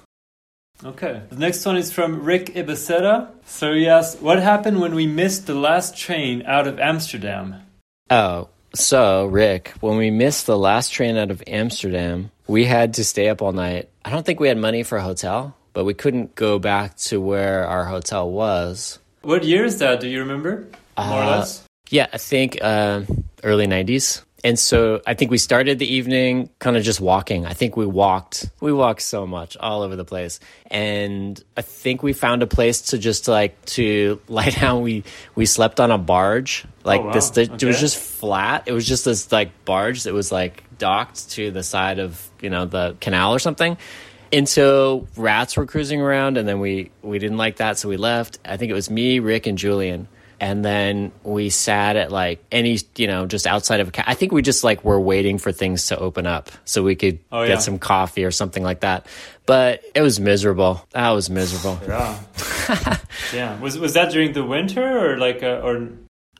[0.85, 1.21] Okay.
[1.29, 3.29] The next one is from Rick Ibaseta.
[3.45, 7.57] So he asks, What happened when we missed the last train out of Amsterdam?
[8.09, 13.05] Oh, so Rick, when we missed the last train out of Amsterdam, we had to
[13.05, 13.89] stay up all night.
[14.05, 17.21] I don't think we had money for a hotel, but we couldn't go back to
[17.21, 18.99] where our hotel was.
[19.23, 20.01] What year is that?
[20.01, 20.67] Do you remember?
[20.99, 21.65] More or Uh, less?
[21.91, 23.03] Yeah, I think uh,
[23.43, 24.23] early 90s.
[24.43, 27.45] And so I think we started the evening kind of just walking.
[27.45, 28.49] I think we walked.
[28.63, 30.41] We walked so much all over the place.
[30.71, 34.81] And I think we found a place to just like to lie down.
[34.81, 36.65] We we slept on a barge.
[36.85, 37.13] Like Oh, wow.
[37.13, 38.63] this it was just flat.
[38.67, 42.49] It was just this like barge that was like docked to the side of, you
[42.49, 43.77] know, the canal or something.
[44.33, 48.39] Until rats were cruising around and then we we didn't like that so we left.
[48.45, 50.09] I think it was me, Rick and Julian
[50.41, 54.15] and then we sat at like any you know just outside of a ca- i
[54.15, 57.43] think we just like were waiting for things to open up so we could Oh,
[57.47, 57.59] get yeah.
[57.59, 59.07] some coffee or something like that
[59.47, 62.19] but it was miserable that was miserable Yeah.
[63.35, 63.61] yeah.
[63.61, 64.83] Was was that during the winter
[65.13, 65.89] or like uh, or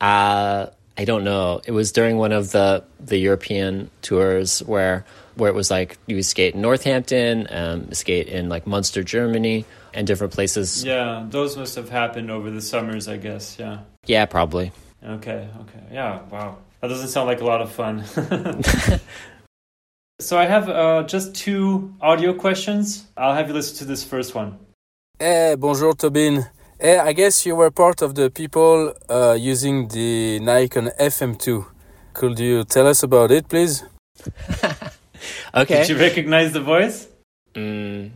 [0.01, 0.65] uh
[0.97, 5.55] i don't know it was during one of the the european tours where where it
[5.55, 10.83] was like you skate in northampton um, skate in like munster germany and different places
[10.85, 13.57] yeah, those must have happened over the summers, I guess.
[13.59, 13.79] Yeah.
[14.07, 14.71] Yeah probably
[15.03, 15.79] Okay, okay.
[15.91, 16.57] Yeah, wow.
[16.79, 18.05] That doesn't sound like a lot of fun.
[20.21, 23.07] so I have uh, just two audio questions.
[23.17, 24.59] I'll have you listen to this first one.
[25.17, 26.45] Hey, bonjour Tobin.
[26.79, 31.65] Hey, I guess you were part of the people uh, using the Nikon FM2.
[32.13, 33.83] Could you tell us about it, please?
[35.55, 37.07] okay Did you recognize the voice?
[37.55, 38.11] mm,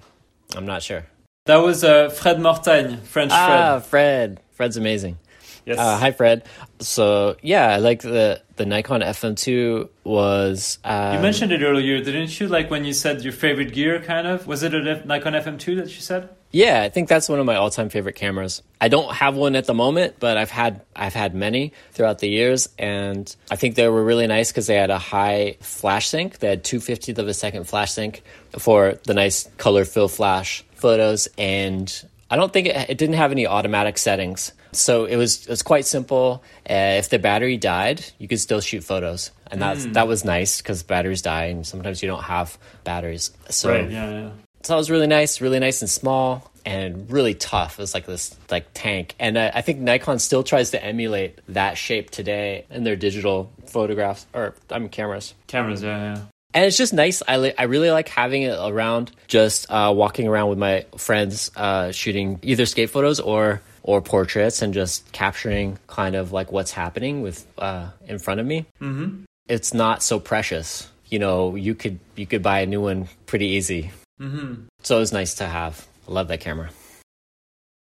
[0.55, 1.03] i'm not sure
[1.47, 3.59] That was uh, Fred Mortagne, French Ah, Fred.
[3.59, 4.39] Ah, Fred.
[4.51, 5.17] Fred's amazing.
[5.65, 5.79] Yes.
[5.79, 6.43] Uh, hi, Fred.
[6.79, 10.79] So yeah, I like the the Nikon FM2 was.
[10.83, 12.47] Um, you mentioned it earlier, didn't you?
[12.47, 14.47] Like when you said your favorite gear, kind of.
[14.47, 16.29] Was it a Nikon FM2 that you said?
[16.51, 18.61] Yeah, I think that's one of my all time favorite cameras.
[18.79, 22.29] I don't have one at the moment, but I've had I've had many throughout the
[22.29, 26.39] years, and I think they were really nice because they had a high flash sync.
[26.39, 28.23] They had two fiftieth of a second flash sync
[28.57, 31.91] for the nice color fill flash photos, and
[32.29, 34.53] I don't think it, it didn't have any automatic settings.
[34.75, 36.43] So it was it was quite simple.
[36.69, 40.61] Uh, if the battery died, you could still shoot photos, and that's that was nice
[40.61, 43.31] because batteries die, and sometimes you don't have batteries.
[43.49, 43.89] So Right.
[43.89, 44.09] Yeah.
[44.11, 44.29] Yeah.
[44.63, 46.51] so it was really nice, really nice and small.
[46.67, 47.77] and really tough.
[47.77, 51.39] It was like this like tank, and I, I think Nikon still tries to emulate
[51.49, 55.35] that shape today in their digital photographs or I mean cameras.
[55.47, 56.21] Cameras, yeah, yeah.
[56.55, 57.21] And it's just nice.
[57.27, 61.51] I, li- I really like having it around, just uh, walking around with my friends,
[61.57, 66.71] uh, shooting either skate photos or or portraits, and just capturing kind of like what's
[66.71, 68.65] happening with uh, in front of me.
[68.81, 69.23] Mm-hmm.
[69.47, 70.89] It's not so precious.
[71.05, 73.91] You know, you could you could buy a new one pretty easy.
[74.19, 74.65] Mm-hmm.
[74.81, 75.87] So it's nice to have.
[76.07, 76.71] I love that camera.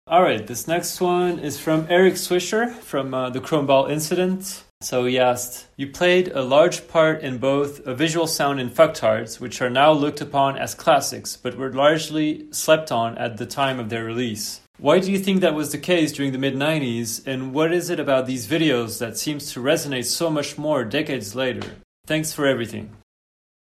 [0.05, 4.65] All right, this next one is from Eric Swisher from uh, the Chrome Ball incident.
[4.81, 9.39] So he asked, You played a large part in both a visual sound and fucktards,
[9.39, 13.79] which are now looked upon as classics, but were largely slept on at the time
[13.79, 14.59] of their release.
[14.83, 17.89] Why do you think that was the case during the mid 90s, and what is
[17.89, 21.65] it about these videos that seems to resonate so much more decades later?
[22.05, 22.89] Thanks for everything.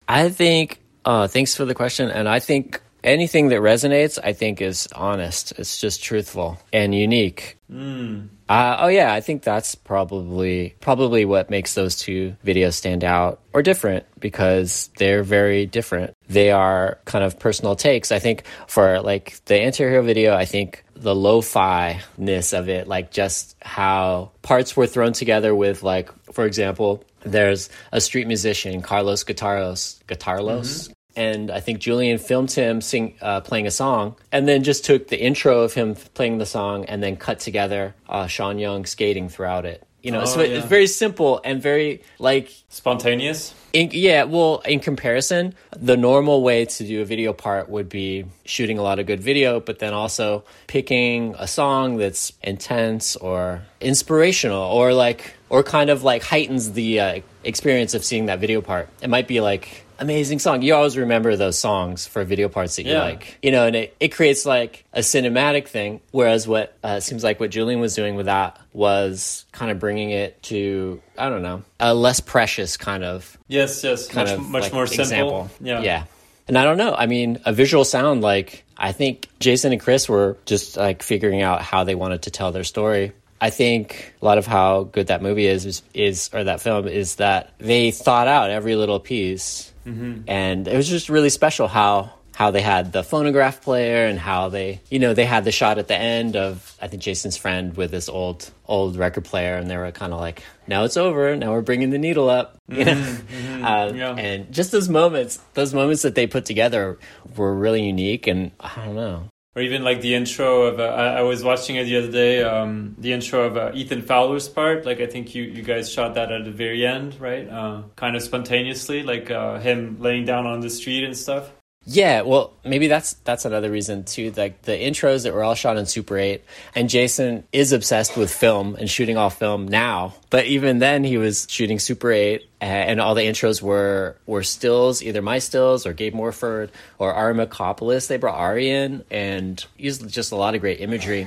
[0.08, 2.10] I think, uh, thanks for the question.
[2.10, 5.52] And I think anything that resonates, I think is honest.
[5.60, 7.56] It's just truthful and unique.
[7.70, 8.28] Mm.
[8.48, 13.40] Uh, oh yeah, I think that's probably probably what makes those two videos stand out
[13.52, 16.14] or different because they're very different.
[16.28, 18.12] They are kind of personal takes.
[18.12, 23.10] I think for like the anti-hero video, I think the lo-fi ness of it, like
[23.10, 29.24] just how parts were thrown together with like, for example, there's a street musician, Carlos
[29.24, 34.62] Guitarlos, Guitarlos, and I think Julian filmed him sing uh, playing a song, and then
[34.64, 38.58] just took the intro of him playing the song, and then cut together uh, Sean
[38.58, 39.82] Young skating throughout it.
[40.02, 40.56] You know, Oh, so it- yeah.
[40.58, 43.54] it's very simple and very like Spontaneous?
[43.72, 48.26] In, yeah, well, in comparison, the normal way to do a video part would be
[48.44, 53.62] shooting a lot of good video, but then also picking a song that's intense or
[53.80, 58.60] inspirational or like, or kind of like heightens the uh, experience of seeing that video
[58.60, 58.88] part.
[59.00, 60.62] It might be like, amazing song.
[60.62, 63.02] You always remember those songs for video parts that you Yeah.
[63.02, 66.00] like, you know, and it, it creates like a cinematic thing.
[66.10, 70.10] Whereas what uh, seems like what Julian was doing with that was kind of bringing
[70.10, 74.08] it to, I don't know, a less precious kind of Yes, yes.
[74.08, 75.50] kind much of much like, more simple.
[75.60, 75.80] Yeah.
[75.80, 76.04] yeah.
[76.48, 76.94] And I don't know.
[76.94, 81.40] I mean, a visual sound like I think Jason and Chris were just like figuring
[81.42, 83.12] out how they wanted to tell their story.
[83.40, 86.86] I think a lot of how good that movie is is, is or that film
[86.88, 90.22] is that they thought out every little piece, Mm-hmm.
[90.28, 92.12] and it was just really special how
[92.42, 95.78] how they had the phonograph player and how they you know they had the shot
[95.78, 99.70] at the end of I think Jason's friend with this old old record player, and
[99.70, 102.84] they were kind of like, now it's over, now we're bringing the needle up, you
[102.84, 103.96] know, Uh, Mm-hmm.
[103.96, 104.14] yeah.
[104.16, 106.98] and just those moments, those moments that they put together
[107.36, 109.28] were really unique, and I don't know.
[109.54, 112.42] Or even like the intro of, uh, I, I was watching it the other day,
[112.42, 114.86] um, the intro of uh, Ethan Fowler's part.
[114.86, 117.46] Like, I think you, you guys shot that at the very end, right?
[117.46, 121.44] Uh, kind of spontaneously, like uh, him laying down on the street and stuff.
[121.84, 124.32] Yeah, well, maybe that's that's another reason too.
[124.36, 126.42] Like the intros that were all shot in Super 8,
[126.76, 130.14] and Jason is obsessed with film and shooting all film now.
[130.30, 135.02] But even then, he was shooting Super 8, and all the intros were were stills,
[135.02, 138.06] either my stills or Gabe Morford or Ari Marcopoulos.
[138.06, 141.26] They brought Ari in and used just a lot of great imagery.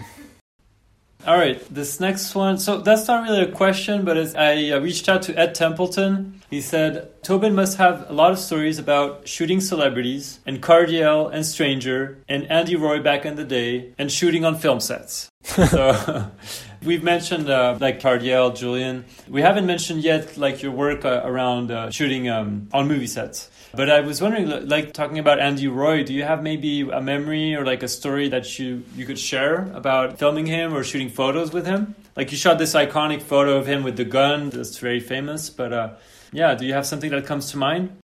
[1.25, 2.59] All right, this next one.
[2.59, 6.39] So that's not really a question, but I reached out to Ed Templeton.
[6.51, 11.43] He said Tobin must have a lot of stories about shooting celebrities and Cardiel and
[11.43, 15.31] Stranger and Andy Roy back in the day and shooting on film sets.
[15.41, 16.29] so
[16.83, 19.05] we've mentioned uh, like Cardiel, Julian.
[19.27, 23.49] We haven't mentioned yet like your work uh, around uh, shooting um, on movie sets.
[23.75, 27.55] But I was wondering, like talking about Andy Roy, do you have maybe a memory
[27.55, 31.51] or like a story that you you could share about filming him or shooting photos
[31.51, 31.95] with him?
[32.15, 35.49] Like you shot this iconic photo of him with the gun, that's very famous.
[35.49, 35.89] But uh,
[36.31, 37.97] yeah, do you have something that comes to mind?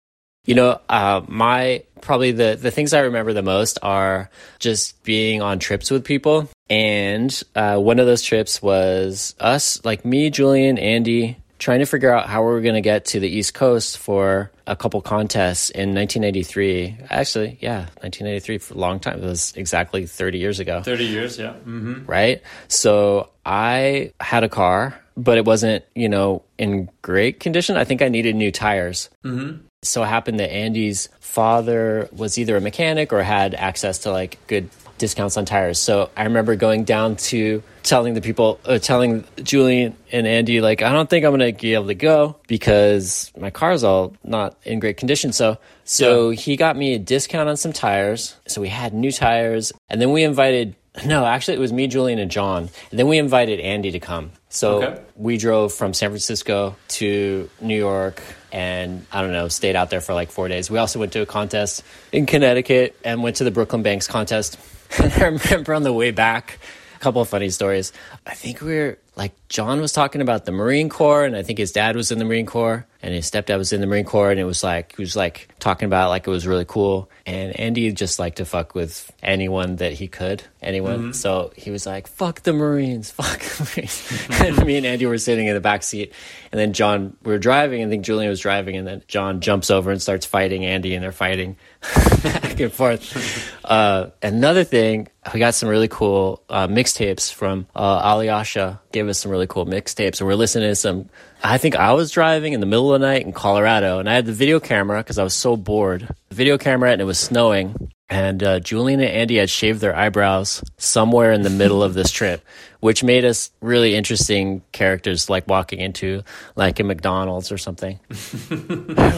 [0.46, 5.42] You know, uh, my probably the the things I remember the most are just being
[5.42, 10.80] on trips with people, and uh, one of those trips was us, like me, Julian,
[10.80, 13.98] Andy, trying to figure out how we were going to get to the East Coast
[13.98, 16.98] for a couple contests in 1983.
[17.10, 19.22] Actually, yeah, 1983 for a long time.
[19.22, 21.54] It was exactly 30 years ago Thirty years, yeah.
[21.54, 22.42] hmm right?
[22.70, 27.78] So I had a car, but it wasn't, you know, in great condition.
[27.78, 29.10] I think I needed new tires.
[29.24, 29.66] Mm-hmm.
[29.82, 34.38] So it happened that Andy's father was either a mechanic or had access to like
[34.48, 34.70] good
[35.00, 35.80] discounts on tires.
[35.80, 40.82] So I remember going down to telling the people, uh, telling Julian and Andy, like,
[40.84, 44.56] I don't think I'm going to be able to go because my car's all not
[44.64, 45.32] in great condition.
[45.34, 48.36] So, so he got me a discount on some tires.
[48.48, 50.76] So we had new tires and then we invited
[51.06, 52.68] no, actually, it was me, Julian, and John.
[52.90, 54.32] And then we invited Andy to come.
[54.50, 55.02] So Okay.
[55.16, 58.22] we drove from San Francisco to New York
[58.52, 60.70] and I don't know, stayed out there for like four days.
[60.70, 64.58] We also went to a contest in Connecticut and went to the Brooklyn Banks contest.
[64.98, 66.60] And I remember on the way back,
[66.96, 67.94] a couple of funny stories.
[68.26, 71.60] I think we were like John was talking about the Marine Corps, and I think
[71.60, 74.32] his dad was in the Marine Corps, and his stepdad was in the Marine Corps,
[74.32, 77.10] and it was like he was like talking about it like it was really cool.
[77.26, 81.00] And Andy just liked to fuck with anyone that he could, anyone.
[81.00, 81.12] Mm-hmm.
[81.12, 85.18] So he was like, "Fuck the Marines, fuck the Marines." and me and Andy were
[85.18, 86.14] sitting in the back seat,
[86.52, 89.42] and then John we were driving, and I think Julian was driving, and then John
[89.42, 91.58] jumps over and starts fighting Andy, and they're fighting
[92.24, 93.56] back and forth.
[93.64, 98.80] Uh, another thing, we got some really cool uh, mixtapes from uh, Alyasha.
[98.92, 101.10] Gave us some really cool mixtapes, and we're listening to some.
[101.42, 104.14] I think I was driving in the middle of the night in Colorado, and I
[104.14, 106.08] had the video camera because I was so bored.
[106.32, 107.92] Video camera, and it was snowing.
[108.10, 112.12] And uh, Julian and Andy had shaved their eyebrows somewhere in the middle of this
[112.12, 112.44] trip,
[112.80, 116.24] which made us really interesting characters, like walking into
[116.56, 118.00] like a McDonald's or something
[118.50, 118.56] we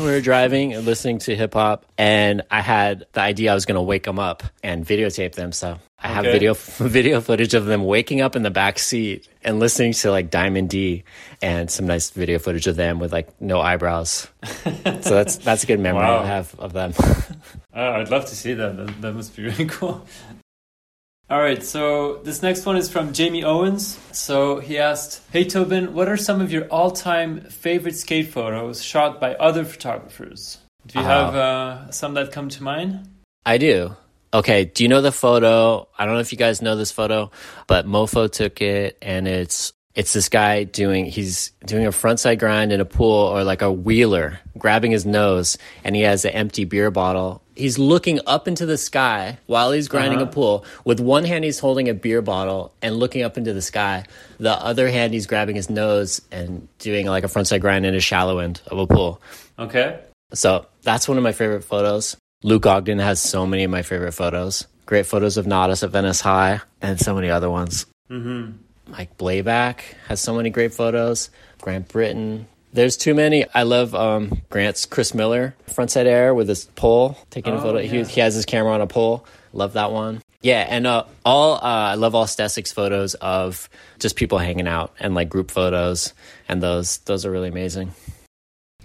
[0.01, 3.75] were driving and listening to hip hop, and I had the idea I was going
[3.75, 5.51] to wake them up and videotape them.
[5.51, 6.31] So I have Okay.
[6.31, 10.29] video video footage of them waking up in the back seat and listening to like
[10.31, 11.03] Diamond D,
[11.41, 14.27] and some nice video footage of them with like no eyebrows.
[14.63, 16.19] so that's that's a good memory Wow.
[16.23, 16.93] I have of them.
[17.73, 18.75] Oh, I'd love to see that.
[18.77, 19.01] that.
[19.01, 20.05] That must be really cool.
[21.31, 23.97] All right, so this next one is from Jaime Owens.
[24.11, 28.83] So he asked, Hey Tobin, what are some of your all time favorite skate photos
[28.83, 30.57] shot by other photographers?
[30.85, 33.07] Do you Uh, have uh, some that come to mind?
[33.45, 33.95] I do.
[34.33, 35.87] Okay, do you know the photo?
[35.97, 37.31] I don't know if you guys know this photo,
[37.65, 42.73] but Mofo took it and it's it's this guy doing he's doing a frontside grind
[42.73, 46.65] in a pool or like a wheeler, grabbing his nose and he has an empty
[46.65, 47.41] beer bottle.
[47.61, 50.65] He's looking up into the sky while he's grinding a pool.
[50.83, 54.05] With one hand he's holding a beer bottle and looking up into the sky.
[54.39, 57.99] The other hand he's grabbing his nose and doing like a frontside grind in a
[57.99, 59.21] shallow end of a pool.
[59.59, 59.99] Okay.
[60.33, 62.17] So that's one of my favorite photos.
[62.41, 64.65] Luke Ogden has so many of my favorite photos.
[64.87, 67.85] Great photos of Nadas at Venice High and so many other ones.
[68.09, 68.53] Mm-hmm.
[68.91, 71.29] Mike Blabac has so many great photos.
[71.61, 72.45] Grant Brittain.
[72.73, 73.45] There's too many.
[73.53, 77.79] I love um, Grant's Chris Miller frontside air with his pole taking a Oh, photo.
[77.79, 78.03] He, yeah.
[78.05, 79.25] he has his camera on a pole.
[79.53, 80.21] Love that one.
[80.41, 81.59] Yeah, and uh, all uh,
[81.91, 83.69] I love all Stecyk's photos of
[83.99, 86.13] just people hanging out and like group photos,
[86.49, 87.91] and those those are really amazing.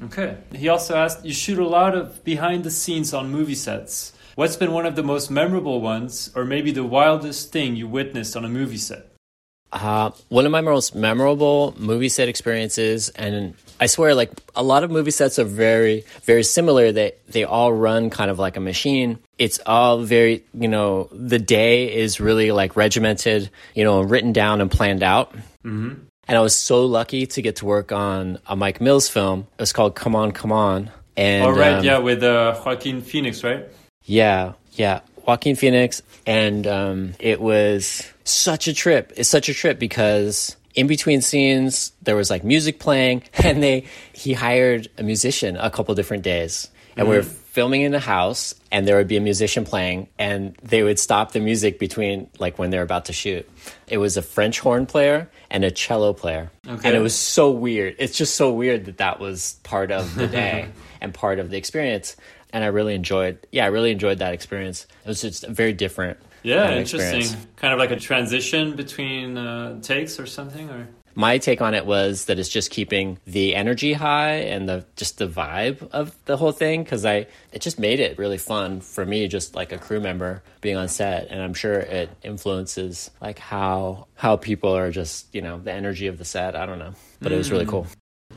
[0.03, 0.37] Okay.
[0.55, 4.13] He also asked, You shoot a lot of behind the scenes on movie sets.
[4.35, 8.37] What's been one of the most memorable ones, or maybe the wildest thing you witnessed
[8.37, 9.07] on a movie set?
[9.73, 14.85] Uh, one of my most memorable movie set experiences, and I swear, like a lot
[14.85, 16.93] of movie sets are very, very similar.
[16.93, 19.19] They they all run kind of like a machine.
[19.39, 24.61] It's all very, you know, the day is really like regimented, you know, written down
[24.61, 25.35] and planned out.
[25.65, 25.95] Mm-hmm.
[26.29, 29.47] And I was so lucky to get to work on a Mike Mills film.
[29.59, 30.91] It was called Come On, Come On.
[31.17, 33.67] And All right, um, yeah, with uh, Joaquin Phoenix, right?
[34.05, 35.01] yeah, yeah.
[35.25, 36.03] Joaquin Phoenix.
[36.27, 39.13] And um, it was such a trip.
[39.17, 43.87] It's such a trip because in between scenes, there was like music playing and they,
[44.13, 46.69] he hired a musician a couple different days.
[46.99, 47.27] And we were mm.
[47.27, 51.33] filming in a house and there would be a musician playing and they would stop
[51.33, 53.47] the music between like when they're about to shoot.
[53.87, 56.51] It was a French horn player and a cello player.
[56.67, 56.89] Okay.
[56.89, 57.97] And it was so weird.
[57.99, 60.69] It's just so weird that that was part of the day
[61.03, 62.17] and part of the experience.
[62.51, 64.87] And I really enjoyed, yeah, I really enjoyed that experience.
[65.05, 66.19] It was just very different.
[66.47, 67.21] Yeah, interesting.
[67.21, 67.47] experience.
[67.57, 71.87] Kind of like a transition between uh, takes or something, or My take on it
[71.87, 76.37] was that it's just keeping the energy high and the just the vibe of the
[76.37, 79.79] whole thing because I it just made it really fun for me, just like a
[79.79, 84.93] crew member being on set, and I'm sure it influences like how how people are
[84.93, 86.55] just you know the energy of the set.
[86.55, 87.89] I don't know, but it was really cool.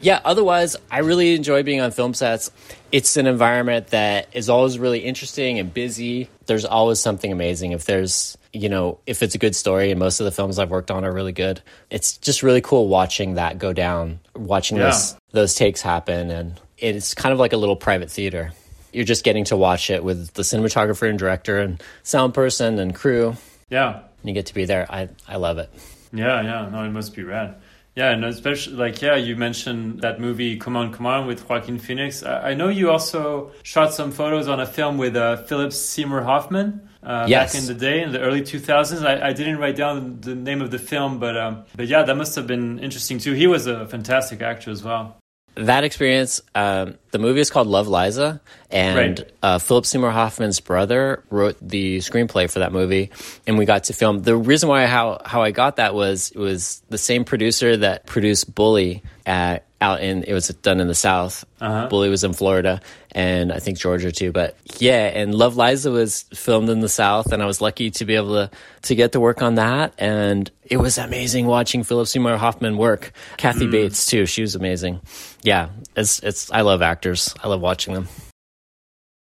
[0.02, 2.52] Yeah, otherwise, I really enjoy being on film sets.
[2.92, 6.30] It's an environment that is always really interesting and busy.
[6.46, 7.74] There's always something amazing.
[7.74, 10.70] If there's, you know, if it's a good story, and most of the films I've
[10.70, 14.86] worked on are really good, it's just really cool watching that go down, watching Yeah.
[14.86, 16.32] those, those takes happen.
[16.32, 18.52] And it's kind of like a little private theater.
[18.94, 22.96] You're just getting to watch it with the cinematographer and director and sound person and
[22.96, 23.36] crew.
[23.70, 24.88] yeah, And you get to be there.
[24.90, 25.70] I, I love it.
[26.14, 26.70] yeah, yeah.
[26.72, 27.56] No, it must be rad.
[27.96, 31.80] Yeah, and especially like yeah, you mentioned that movie "Come On, Come On" with Joaquin
[31.80, 32.24] Phoenix.
[32.24, 36.22] I, I know you also shot some photos on a film with uh, Philip Seymour
[36.22, 36.88] Hoffman.
[37.04, 37.54] Uh, Yes.
[37.54, 40.62] Back in the day, in the early 2000s, I, I didn't write down the name
[40.62, 43.34] of the film, but um, but yeah, that must have been interesting too.
[43.34, 45.18] He was a fantastic actor as well.
[45.56, 48.40] that experience um, the movie is called love liza
[48.72, 49.32] And Right.
[49.42, 53.10] uh, Philip Seymour Hoffman's brother wrote the screenplay for that movie,
[53.48, 54.22] and we got to film.
[54.22, 58.06] The reason why how how I got that was it was the same producer that
[58.06, 61.46] produced Bully at out in it was done in the South.
[61.60, 62.80] Bully was in Florida,
[63.12, 64.32] and I think Georgia too.
[64.32, 68.06] But yeah, and Love Liza was filmed in the South, and I was lucky to
[68.06, 68.52] be able to
[68.84, 73.14] to get to work on that, and it was amazing watching Philip Seymour Hoffman work.
[73.38, 75.00] Kathy Bates too, she was amazing.
[75.42, 77.34] Yeah, it's it's I love actors.
[77.44, 78.08] I love watching them.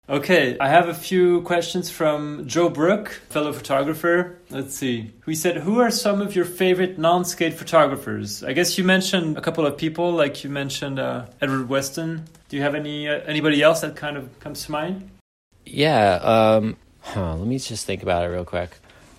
[0.09, 4.37] Okay, I have a few questions from Joe Brook, fellow photographer.
[4.49, 5.13] Let's see.
[5.25, 8.43] He said, Who are some of your favorite non skate photographers?
[8.43, 12.25] I guess you mentioned a couple of people, like you mentioned uh, Edward Weston.
[12.49, 15.09] Do you have any uh, anybody else that kind of comes to mind?
[15.65, 16.15] Yeah.
[16.15, 18.71] Um, huh, let me just think about it real quick.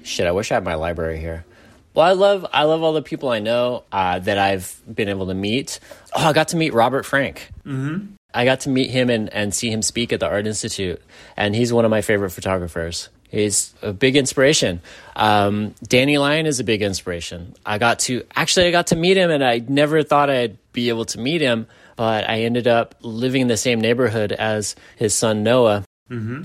[0.03, 1.47] Shit, I wish I had my library here.
[1.95, 5.29] Well, I love I love all the people I know uh, that I've been able
[5.29, 5.81] to meet.
[6.15, 7.51] Oh, I got to meet Robert Frank.
[7.65, 8.17] Mm-hmm.
[8.35, 11.01] I got to meet him and, and see him speak at the Art Institute,
[11.37, 13.09] and he's one of my favorite photographers.
[13.31, 14.81] He's a big inspiration.
[15.17, 17.55] Um, Danny Lyon is a big inspiration.
[17.65, 20.89] I got to actually I got to meet him, and I never thought I'd be
[20.89, 21.67] able to meet him,
[21.97, 25.85] but I ended up living in the same neighborhood as his son Noah,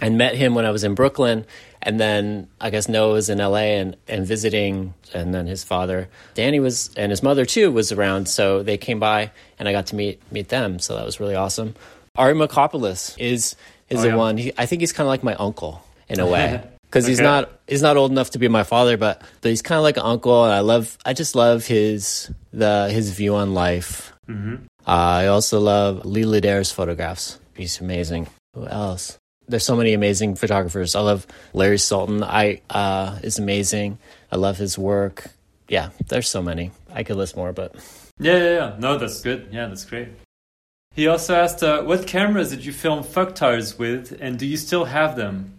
[0.01, 1.45] and met him when I was in Brooklyn.
[1.81, 6.09] And then I guess Noah was in LA and, and visiting, and then his father,
[6.33, 8.27] Danny was, and his mother too was around.
[8.27, 10.79] So they came by and I got to meet meet them.
[10.79, 11.75] So that was really awesome.
[12.17, 13.55] Ari Marcopoulos is
[13.89, 14.15] is Oh, the yeah.
[14.15, 14.37] one.
[14.37, 17.49] He, I think he's kind of like my uncle in a way because he's not
[17.67, 20.03] he's not old enough to be my father, but but he's kind of like an
[20.03, 20.43] uncle.
[20.43, 24.11] And I love I just love his the his view on life.
[24.29, 27.39] Uh, I also love Leigh Ledare's photographs.
[27.55, 28.27] He's amazing.
[28.53, 29.17] Who else?
[29.49, 30.95] There's so many amazing photographers.
[30.95, 32.23] I love Larry Sultan.
[32.23, 33.97] I uh, is amazing.
[34.31, 35.27] I love his work.
[35.67, 36.71] Yeah, there's so many.
[36.93, 37.75] I could list more, but
[38.19, 38.75] Yeah, yeah, yeah.
[38.79, 39.49] No, that's good.
[39.51, 40.09] Yeah, that's great.
[40.95, 44.85] He also asked, uh, What cameras did you film fucktards with, and do you still
[44.85, 45.53] have them?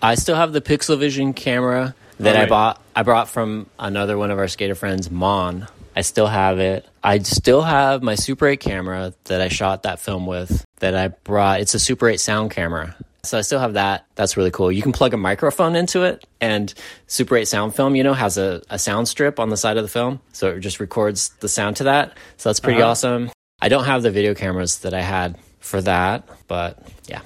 [0.00, 2.80] I still have the Pixelvision camera that I bought.
[2.94, 5.66] I brought from another one of our skater friends, Mon.
[5.96, 6.86] I still have it.
[7.02, 10.64] I still have my Super 8 camera that I shot that film with.
[10.78, 11.60] That I brought.
[11.60, 12.94] It's a Super 8 sound camera.
[13.28, 14.06] So I still have that.
[14.14, 14.72] That's really cool.
[14.72, 16.72] You can plug a microphone into it, and
[17.06, 19.82] Super 8 sound film, you know, has a, a sound strip on the side of
[19.84, 22.16] the film, so it just records the sound to that.
[22.38, 22.90] So that's pretty Uh-huh.
[22.92, 23.30] awesome.
[23.60, 27.20] I don't have the video cameras that I had for that, but yeah.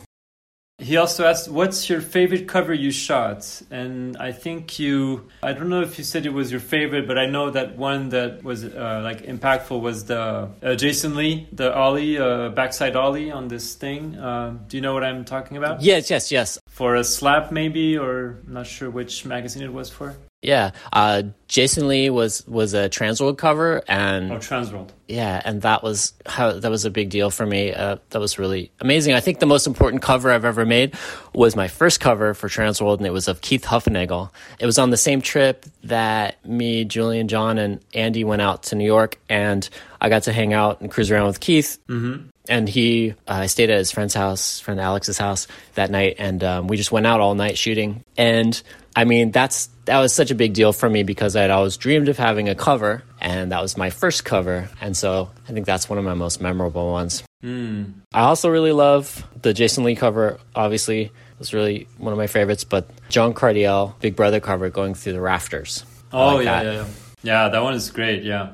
[0.82, 5.68] He also asked, "What's your favorite cover you shot?" And I think you, I don't
[5.68, 8.64] know if you said it was your favorite, but I know that one that was
[8.64, 13.74] uh, like impactful was the uh, Jason Lee, the ollie, uh, backside ollie on this
[13.74, 14.16] thing.
[14.16, 15.82] Uh, do you know what I'm talking about?
[15.82, 16.58] Yes, yes, yes.
[16.68, 20.16] For a slap, maybe, or I'm not sure which magazine it was for.
[20.42, 24.88] Yeah, uh, Jason Lee was was a Transworld cover, and Oh, Transworld.
[25.06, 27.72] yeah, and that was how that was a big deal for me.
[27.72, 29.14] Uh, that was really amazing.
[29.14, 30.96] I think the most important cover I've ever made
[31.32, 34.30] was my first cover for Transworld, and it was of Keith Hufnagel.
[34.58, 38.74] It was on the same trip that me, Julian, John, and Andy went out to
[38.74, 39.68] New York, and
[40.00, 41.78] I got to hang out and cruise around with Keith.
[41.88, 42.30] Mm-hmm.
[42.48, 46.42] And he, uh, I stayed at his friend's house, friend Alex's house that night, and
[46.42, 48.02] um, we just went out all night shooting.
[48.16, 48.60] And
[48.96, 51.76] I mean, that's that was such a big deal for me because I had always
[51.76, 55.66] dreamed of having a cover, and that was my first cover, and so I think
[55.66, 57.22] that's one of my most memorable ones.
[57.40, 57.84] Hmm.
[58.12, 60.38] I also really love the Jason Lee cover.
[60.54, 61.10] Obviously,
[61.42, 65.20] was really one of my favorites, but John Cardiel, Big Brother cover, going through the
[65.20, 65.84] rafters.
[66.12, 66.86] Oh like yeah, yeah, yeah.
[67.24, 68.22] Yeah, that one is great.
[68.22, 68.52] Yeah.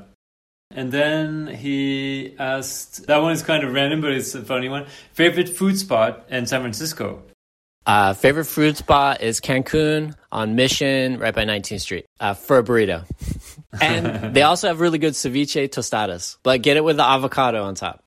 [0.71, 4.87] And then he asked, that one is kind of random, but it's a funny one.
[5.13, 7.23] Favorite food spot in San Francisco?
[7.89, 12.63] Uh, favorite food spot is Cancun on Mission, right by 19th Street, uh, for a
[12.63, 13.07] burrito.
[13.81, 17.75] and they also have really good ceviche tostadas, but get it with the avocado on
[17.75, 18.05] top.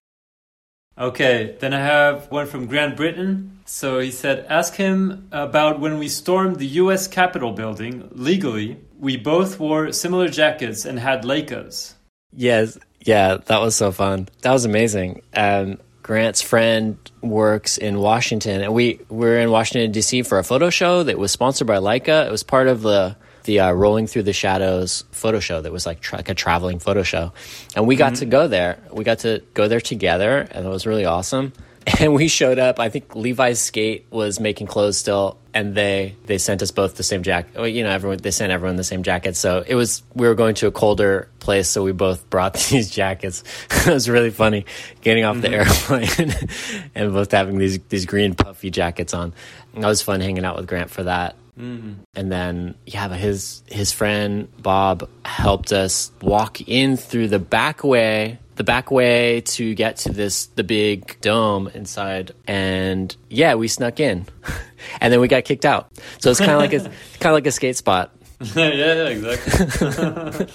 [1.00, 3.50] Okay, then I have one from Grant Brittain.
[3.66, 8.78] So he said, ask him about when we stormed the US Capitol building legally.
[9.00, 11.94] We both wore similar jackets and had Leicas.
[12.32, 14.30] Yes, yeah, that was so fun.
[14.44, 15.24] That was amazing.
[15.34, 20.24] Um, Grant's friend works in Washington, and we were in Washington D.C.
[20.24, 22.26] for a photo show that was sponsored by Leica.
[22.26, 25.86] It was part of the the uh, Rolling Through the Shadows photo show that was
[25.86, 27.34] like, tra- like a traveling photo show,
[27.76, 28.80] and we got to go there.
[28.92, 31.54] We got to go there together, and it was really awesome.
[32.00, 32.80] And we showed up.
[32.80, 37.04] I think Levi's Skate was making clothes still, and they they sent us both the
[37.04, 37.56] same jacket.
[37.56, 39.36] Well, you know, everyone they sent everyone the same jacket.
[39.36, 42.90] So it was we were going to a colder place, so we both brought these
[42.90, 43.44] jackets.
[43.72, 44.66] it was really funny
[45.02, 45.94] getting off the mm-hmm.
[45.94, 46.50] airplane
[46.96, 49.34] and both having these these green puffy jackets on.
[49.74, 51.36] And that was fun hanging out with Grant for that.
[51.60, 51.94] Mm-hmm.
[52.16, 57.84] And then yeah, but his his friend Bob helped us walk in through the back
[57.84, 63.68] way, the back way to get to this the big dome inside, and yeah, we
[63.68, 64.28] snuck in,
[65.02, 65.92] and then we got kicked out.
[66.20, 66.80] So it's kind of like a
[67.20, 68.12] kind of like a skate spot.
[68.56, 70.48] yeah, yeah, exactly.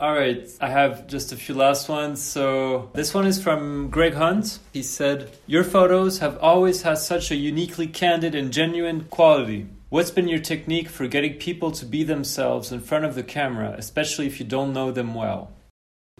[0.00, 2.22] All right, I have just a few last ones.
[2.22, 4.58] So this one is from Greg Hunt.
[4.72, 9.66] He said, Your photos have always had such a uniquely candid and genuine quality.
[9.90, 13.74] What's been your technique for getting people to be themselves in front of the camera,
[13.76, 15.52] especially if you don't know them well?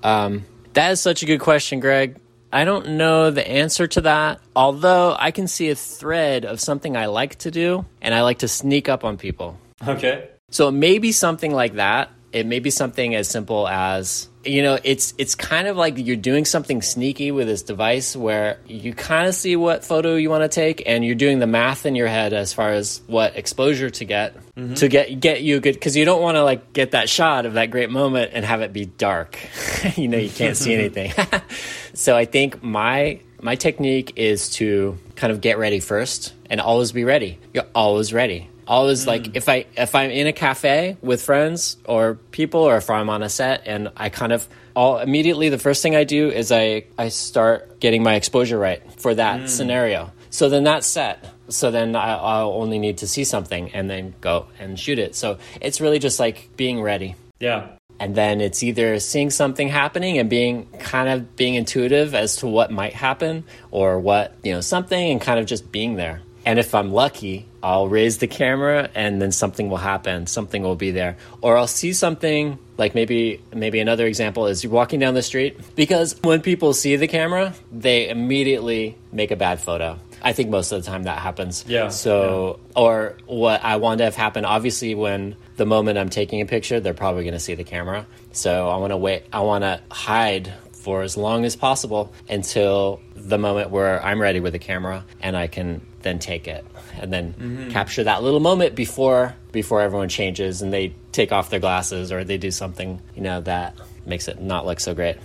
[0.03, 0.45] Um,
[0.75, 2.17] that is such a good question, Greg.
[2.53, 6.97] I don't know the answer to that, although I can see a thread of something
[6.97, 9.59] I like to do, and I like to sneak up on people.
[9.87, 10.29] Okay.
[10.51, 12.11] So it may be something like that.
[12.33, 16.17] It may be something as simple as you know, it's it's kind of like you're
[16.17, 20.43] doing something sneaky with this device where you kind of see what photo you want
[20.43, 23.91] to take, and you're doing the math in your head as far as what exposure
[23.91, 24.75] to get mm-hmm.
[24.75, 27.55] to get get you good because you don't want to like get that shot of
[27.55, 29.39] that great moment and have it be dark.
[29.97, 31.13] you know, you can't see anything.
[31.95, 36.93] so I think my my technique is to kind of get ready first and always
[36.93, 37.39] be ready.
[37.53, 39.37] You're always ready always like mm.
[39.37, 43.23] if i if i'm in a cafe with friends or people or if i'm on
[43.23, 46.85] a set and i kind of all immediately the first thing i do is i
[46.99, 49.49] i start getting my exposure right for that mm.
[49.49, 50.13] scenario.
[50.31, 51.29] So then that's set.
[51.49, 55.15] So then I, i'll only need to see something and then go and shoot it.
[55.15, 57.17] So it's really just like being ready.
[57.41, 57.67] Yeah.
[57.99, 62.47] and then it's either seeing something happening and being kind of being intuitive as to
[62.47, 63.43] what might happen
[63.73, 66.23] or what you know something and kind of just being there.
[66.47, 70.77] And if i'm lucky i'll raise the camera and then something will happen something will
[70.77, 75.15] be there or i'll see something like maybe maybe another example is you're walking down
[75.15, 80.33] the street because when people see the camera they immediately make a bad photo i
[80.33, 84.17] think most of the time that happens Yeah, so or what I want to have
[84.17, 84.45] happen.
[84.45, 88.07] Obviously, when the moment I'm taking a picture, they're probably going to see the camera.
[88.33, 89.25] So I want to wait.
[89.33, 94.41] I want to hide for as long as possible until the moment where I'm ready
[94.41, 96.65] with the camera and I can then take it
[97.01, 97.71] and then mm-hmm.
[97.71, 102.25] capture that little moment before before everyone changes and they take off their glasses or
[102.25, 103.77] they do something you know that
[104.07, 105.17] makes it not look so great.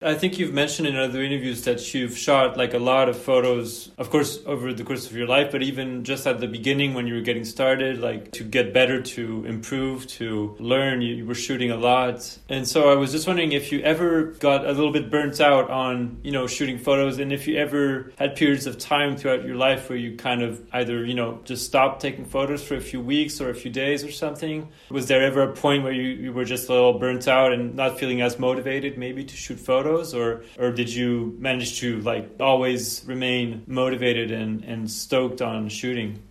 [0.00, 3.90] I think you've mentioned in other interviews that you've shot like a lot of photos,
[3.98, 7.08] of course, over the course of your life, but even just at the beginning when
[7.08, 11.34] you were getting started, like to get better, to improve, to learn, you, you were
[11.34, 12.38] shooting a lot.
[12.48, 15.68] And so I was just wondering if you ever got a little bit burnt out
[15.68, 19.56] on, you know, shooting photos and if you ever had periods of time throughout your
[19.56, 23.00] life where you kind of either, you know, just stopped taking photos for a few
[23.00, 24.68] weeks or a few days or something.
[24.90, 27.74] Was there ever a point where you, you were just a little burnt out and
[27.74, 29.87] not feeling as motivated maybe to shoot photos?
[29.88, 36.22] Or or did you manage to like always remain motivated and and stoked on shooting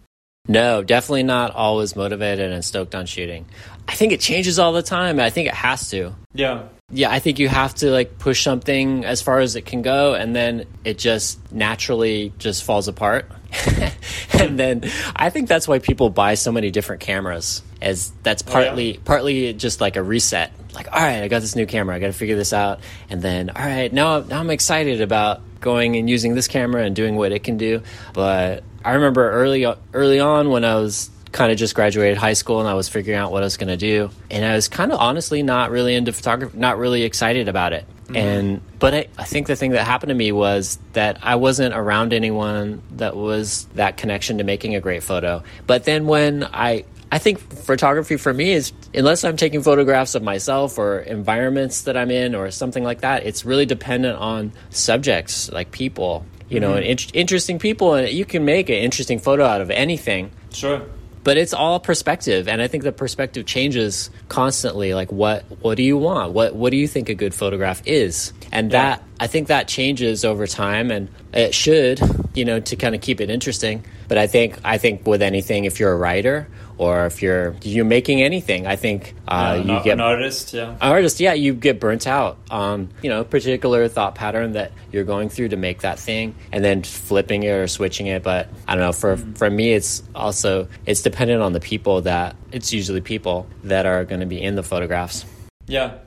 [0.48, 3.46] No, definitely not always motivated and stoked on shooting.
[3.88, 5.20] I think it changes all the time.
[5.20, 6.16] I think it has to.
[6.34, 9.82] yeah Yeah, I think you have to like push something as far as it can
[9.82, 13.30] go and then it just naturally just falls apart.
[14.34, 17.62] and then I think that's why people buy so many different cameras.
[17.82, 20.52] As that's oh, partly partly just like a reset.
[20.78, 21.96] Like, all right, I got this new camera.
[21.96, 22.82] I got to figure this out.
[23.10, 26.96] And then, all right, now now I'm excited about going and using this camera and
[26.96, 27.82] doing what it can do.
[28.14, 32.60] But I remember early early on when I was kind of just graduated high school
[32.60, 34.12] and I was figuring out what I was going to do.
[34.30, 37.86] And I was kind of honestly not really into photography, not really excited about it.
[38.04, 38.16] Mm-hmm.
[38.16, 41.74] And but I, I think the thing that happened to me was that I wasn't
[41.74, 45.44] around anyone that was that connection to making a great photo.
[45.66, 50.24] But then when I I think photography for me is unless I'm taking photographs of
[50.24, 55.50] myself or environments that I'm in or something like that, it's really dependent on subjects
[55.52, 56.78] like people, you know, mm-hmm.
[56.78, 60.32] and in- interesting people and you can make an interesting photo out of anything.
[60.52, 60.82] Sure.
[61.24, 65.84] But it's all perspective and i think the perspective changes constantly like what what do
[65.84, 66.32] you want?
[66.32, 68.32] What what do you think a good photograph is?
[68.52, 68.82] And Yeah.
[68.82, 72.00] that i think that changes over time and it should
[72.34, 75.66] you know to kind of keep it interesting but i think i think with anything
[75.66, 76.48] if you're a writer
[76.78, 80.54] or if you're you're making anything i think uh, Yeah, you not- get an artist
[80.54, 80.72] yeah.
[80.72, 84.72] An artist yeah you get burnt out on you know a particular thought pattern that
[84.92, 88.24] you're going through to make that thing and then flipping it or switching it.
[88.24, 92.36] But i don't know for for me it's also it's dependent on the people that
[92.52, 95.26] it's usually people that are going to be in the photographs.
[95.68, 95.98] Yeah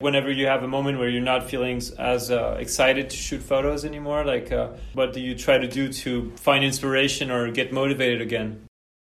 [0.00, 3.84] whenever you have a moment where you're not feeling as uh, excited to shoot photos
[3.84, 8.20] anymore like uh, what do you try to do to find inspiration or get motivated
[8.20, 8.64] again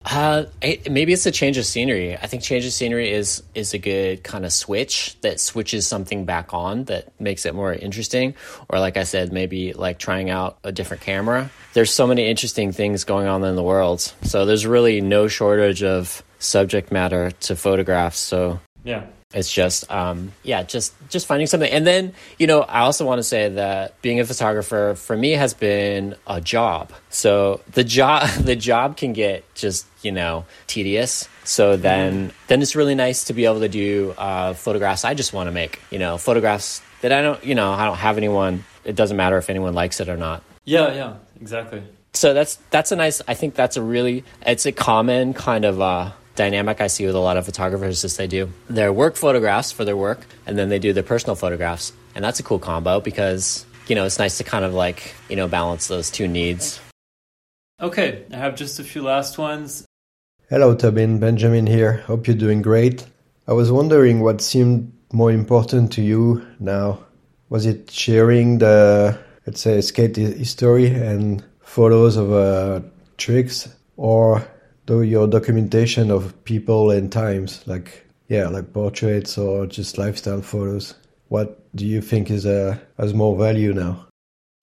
[0.06, 0.46] Uh,
[0.90, 2.16] maybe it's a change of scenery.
[2.16, 6.24] I think change of scenery is is a good kind of switch that switches something
[6.24, 8.34] back on that makes it more interesting.
[8.70, 11.52] Or like I said, maybe like trying out a different camera.
[11.74, 14.00] There's so many interesting things going on in the world.
[14.24, 18.20] So there's really no shortage of subject matter to photographs.
[18.20, 21.72] So yeah It's just, um, yeah, just just finding something.
[21.72, 25.34] And then, you know, I also want to say that being a photographer for me
[25.34, 26.92] has been a job.
[27.12, 31.30] So the job the job can get just you know tedious.
[31.44, 35.32] So then then it's really nice to be able to do uh, photographs I just
[35.32, 35.80] want to make.
[35.92, 38.64] You know, photographs that I don't, you know, I don't have anyone.
[38.84, 40.42] It doesn't matter if anyone likes it or not.
[40.66, 41.84] Yeah, yeah, exactly.
[42.14, 43.22] So that's that's a nice.
[43.28, 47.16] I think that's a really it's a common kind of uh, dynamic I see with
[47.16, 50.70] a lot of photographers is they do their work photographs for their work, and then
[50.70, 54.38] they do their personal photographs, and that's a cool combo because you know it's nice
[54.38, 56.80] to kind of like you know balance those two needs.
[57.82, 59.86] Okay, I have just a few last ones.
[60.50, 61.20] Hello, Tobin.
[61.20, 61.98] Benjamin here.
[62.08, 63.06] Hope you're doing great.
[63.46, 67.00] I was wondering what seemed more important to you now.
[67.50, 72.80] Was it sharing the, let's say, skate history and photos of uh,
[73.18, 73.68] tricks,
[73.98, 74.48] or
[74.90, 80.96] do your documentation of people and times, like yeah, like portraits or just lifestyle photos?
[81.28, 84.08] What do you think is uh, has more value now?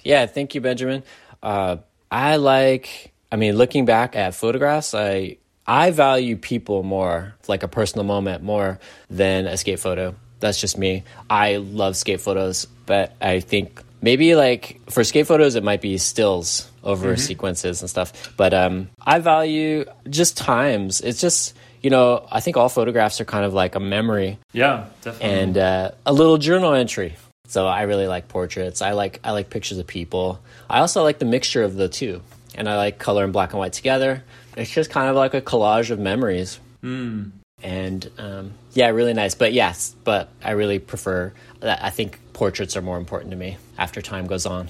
[0.03, 1.05] Yeah, thank you, Benjamin.
[1.43, 1.77] Uh,
[2.11, 3.13] I like.
[3.31, 8.43] I mean, looking back at photographs, I I value people more, like a personal moment,
[8.43, 10.15] more than a skate photo.
[10.41, 11.05] That's just me.
[11.31, 15.99] I love skate photos, but I think maybe like for skate photos, it might be
[15.99, 18.33] stills over sequences and stuff.
[18.37, 21.03] But um, I value just times.
[21.03, 24.87] It's just you know, I think all photographs are kind of like a memory Yeah,
[25.03, 25.39] definitely.
[25.41, 27.15] and uh, a little journal entry.
[27.49, 28.83] So I really like portraits.
[28.83, 30.41] I like I like pictures of people.
[30.69, 32.23] I also like the mixture of the two,
[32.57, 34.25] and I like color and black and white together.
[34.57, 36.59] It's just kind of like a collage of memories.
[36.83, 37.31] Mm.
[37.63, 39.35] And um, yeah, really nice.
[39.35, 41.33] But yes, but I really prefer.
[41.63, 44.69] I think portraits are more important to me after time goes on.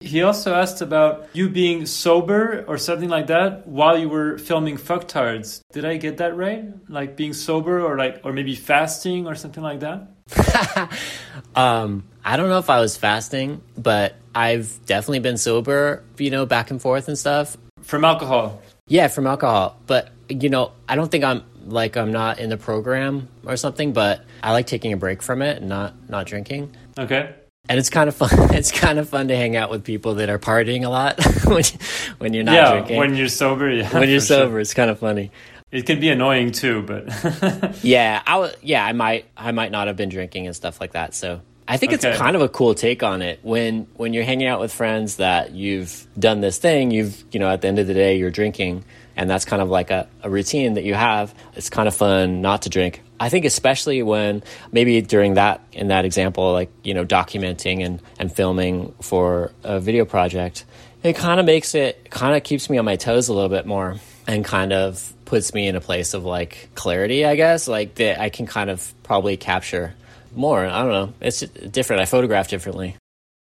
[0.00, 4.76] He also asked about you being sober or something like that while you were filming
[4.76, 5.60] Fucktards.
[5.72, 6.64] Did I get that right?
[6.88, 10.08] Like being sober or like or maybe fasting or something like that?
[11.56, 16.04] Um, I don't know if I was fasting, but I've definitely been sober.
[16.18, 17.56] You know, back and forth and stuff.
[17.82, 18.62] From alcohol.
[18.86, 19.76] Yeah, from alcohol.
[19.86, 23.92] But you know, I don't think I'm like I'm not in the program or something,
[23.92, 26.76] but I like taking a break from it and not not drinking.
[26.96, 27.34] Okay.
[27.68, 28.30] And it's kind of fun.
[28.54, 31.64] It's kind of fun to hang out with people that are partying a lot when
[32.18, 32.96] when you're not yeah, drinking.
[32.98, 33.92] when you're sober, yeah.
[33.98, 34.36] when you're for sure.
[34.44, 35.30] sober, it's kind of funny.
[35.70, 37.04] It can be annoying too, but
[37.84, 41.14] Yeah, I yeah, I might I might not have been drinking and stuff like that.
[41.14, 42.08] So I think Okay.
[42.08, 45.16] it's kind of a cool take on it when when you're hanging out with friends
[45.16, 46.90] that you've done this thing.
[46.90, 49.68] You've you know at the end of the day you're drinking, and that's kind of
[49.68, 51.34] like a, a routine that you have.
[51.54, 53.02] It's kind of fun not to drink.
[53.20, 54.42] I think especially when
[54.72, 59.80] maybe during that in that example, like you know documenting and and filming for a
[59.80, 60.64] video project,
[61.02, 63.66] it kind of makes it kind of keeps me on my toes a little bit
[63.66, 63.96] more
[64.26, 68.20] and kind of puts me in a place of like clarity, I guess, like that
[68.20, 69.94] I can kind of probably capture
[70.34, 70.64] more.
[70.64, 71.14] I don't know.
[71.20, 72.02] It's different.
[72.02, 72.96] I photograph differently.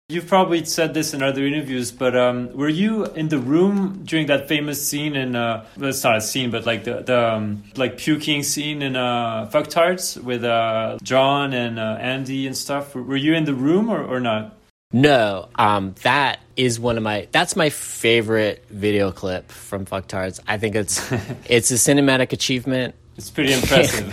[0.10, 1.92] You've probably said this in other interviews.
[1.92, 5.36] But um, were you in the room during that famous scene in?
[5.36, 8.96] Uh, well, it's not a scene, but like the the um, like puking scene in
[8.96, 12.96] uh, Fucktards with uh, John and uh, Andy and stuff.
[12.96, 14.56] Were, you in the room or, or not?
[14.94, 17.28] No, um, that is one of my.
[17.32, 20.40] That's my favorite video clip from Fucktards.
[20.48, 21.12] I think it's
[21.50, 22.96] it's a cinematic achievement.
[23.18, 24.08] It's pretty impressive.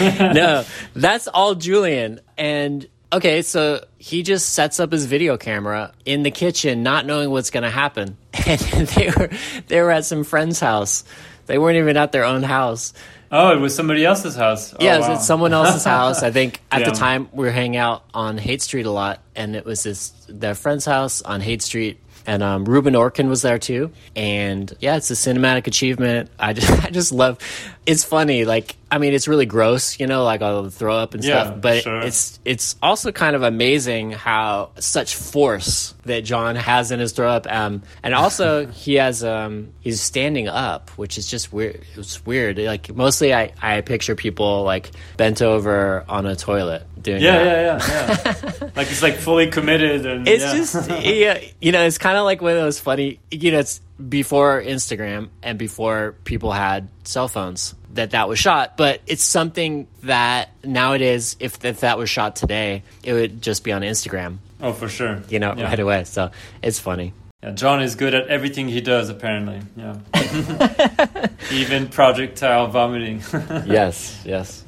[0.20, 0.64] no,
[0.94, 2.20] that's all Julian.
[2.36, 7.30] And okay, so he just sets up his video camera in the kitchen, not knowing
[7.30, 8.16] what's going to happen.
[8.46, 9.30] And they were
[9.66, 11.04] they were at some friend's house.
[11.46, 12.92] They weren't even at their own house.
[13.32, 14.72] oh, it was somebody else's house.
[14.74, 15.14] Oh, yeah, it was wow.
[15.14, 16.22] at someone else's house.
[16.22, 16.90] I think at Yeah.
[16.90, 20.12] the time we were hanging out on Haight Street a lot, and it was this
[20.28, 21.98] their friend's house on Haight Street.
[22.26, 26.30] And um, Ruben Orkin was there too, and yeah, it's a cinematic achievement.
[26.38, 27.38] I just, I just love.
[27.86, 31.12] It's funny, like I mean, it's really gross, you know, like all the throw up
[31.14, 31.60] and Yeah, stuff.
[31.60, 32.00] But sure.
[32.00, 37.28] it's it's also kind of amazing how such force that John has in his throw
[37.28, 41.82] up, um, and also he has um, he's standing up, which is just weird.
[41.96, 42.58] It's weird.
[42.58, 47.88] Like mostly, I I picture people like bent over on a toilet doing Yeah, that.
[47.88, 48.70] yeah, yeah, yeah.
[48.76, 50.54] like it's like fully committed and It's yeah.
[50.54, 53.80] just yeah, you know, it's kind of like one of those funny, you know, it's
[54.08, 59.86] before Instagram and before people had cell phones that that was shot, but it's something
[60.02, 64.72] that nowadays, if if that was shot today, it would just be on Instagram, oh
[64.72, 65.22] for sure.
[65.28, 65.64] you know, Yeah.
[65.64, 66.04] right away.
[66.04, 66.30] So
[66.62, 67.12] it's funny.
[67.42, 69.60] Yeah, John is good at everything he does, apparently.
[69.76, 69.96] Yeah.
[71.52, 73.22] Even projectile vomiting.
[73.66, 74.64] yes, yes.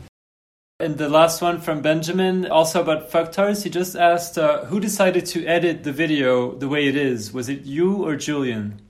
[0.79, 5.27] and the last one from Benjamin, also about fucktards, he just asked uh, who decided
[5.27, 7.33] to edit the video the way it is?
[7.33, 8.81] Was it you or Julian?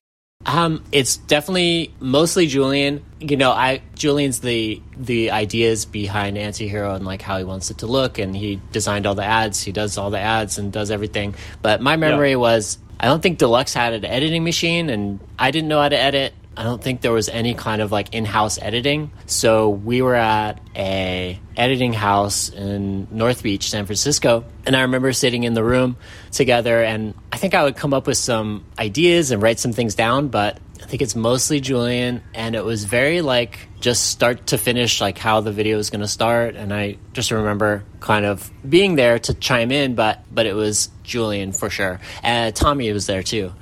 [0.46, 3.04] Um, it's definitely mostly Julian.
[3.20, 7.78] You know, I Julian's the the ideas behind Antihero and like how he wants it
[7.78, 9.62] to look, and he designed all the ads.
[9.62, 11.34] He does all the ads and does everything.
[11.60, 12.36] But my memory Yeah.
[12.36, 15.98] was I don't think Deluxe had an editing machine, and I didn't know how to
[15.98, 16.32] edit.
[16.60, 19.10] I don't think there was any kind of like in-house editing.
[19.24, 25.14] So we were at a editing house in North Beach, San Francisco, and I remember
[25.14, 25.96] sitting in the room
[26.32, 29.94] together and I think I would come up with some ideas and write some things
[29.94, 34.58] down, but I think it's mostly Julian and it was very like just start to
[34.58, 38.50] finish like how the video was going to start and I just remember kind of
[38.68, 42.00] being there to chime in but but it was Julian for sure.
[42.22, 43.54] And Tommy was there too.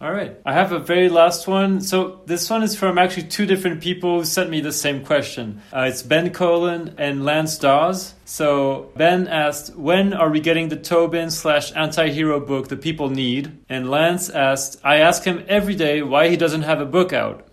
[0.00, 0.36] All right.
[0.46, 1.80] I have a very last one.
[1.80, 5.60] So this one is from actually two different people who sent me the same question.
[5.72, 8.14] Uh, it's Ben Colen and Lance Dawes.
[8.24, 13.58] So Ben asked, when are we getting the Tobin slash Antihero book the people need?
[13.68, 17.48] And Lance asked, I ask him every day why he doesn't have a book out.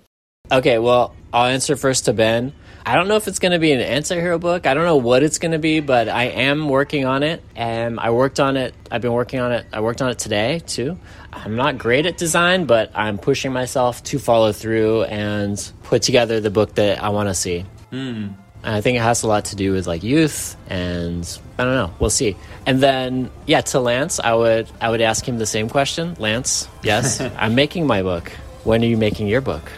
[0.51, 2.53] Okay, well, I'll answer first to Ben.
[2.85, 4.67] I don't know if it's going to be an Antihero book.
[4.67, 7.41] I don't know what it's going to be, but I am working on it.
[7.55, 8.75] And I worked on it.
[8.91, 9.65] I've been working on it.
[9.73, 10.99] I worked on it today too.
[11.35, 16.39] I'm not great at design, but I'm pushing myself to follow through and put together
[16.39, 17.65] the book that I want to see.
[17.91, 21.75] And I think it has a lot to do with like youth and I don't
[21.75, 21.93] know.
[21.99, 22.35] We'll see.
[22.65, 26.15] And then yeah, to Lance, I would I would ask him the same question.
[26.19, 28.31] Lance, yes, I'm making my book.
[28.63, 29.71] When are you making your book?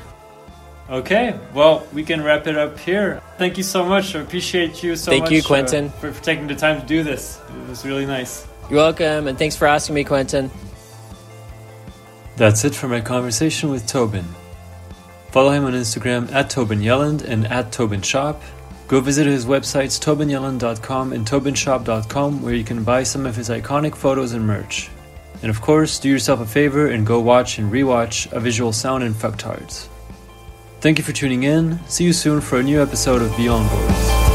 [0.90, 3.22] Okay, well, we can wrap it up here.
[3.38, 4.16] Thank you so much.
[4.16, 5.32] I appreciate you so Thank much.
[5.34, 5.90] you, uh, Quentin.
[5.90, 7.42] for, for taking the time to do this.
[7.50, 8.48] It was really nice.
[8.70, 10.50] You're welcome, and thanks for asking me, Quentin.
[12.38, 14.26] That's it for my conversation with Tobin.
[15.32, 18.42] Follow him on Instagram at Tobin Yelland and at Tobin Shop.
[18.88, 23.96] Go visit his websites tobinyelland.com and tobinshop.com where you can buy some of his iconic
[23.96, 24.90] photos and merch.
[25.42, 29.04] And of course, do yourself a favor and go watch and rewatch A Visual Sound
[29.04, 29.88] and Fucktards.
[30.80, 31.80] Thank you for tuning in.
[31.88, 34.27] See you soon for a new episode of Beyond Boards.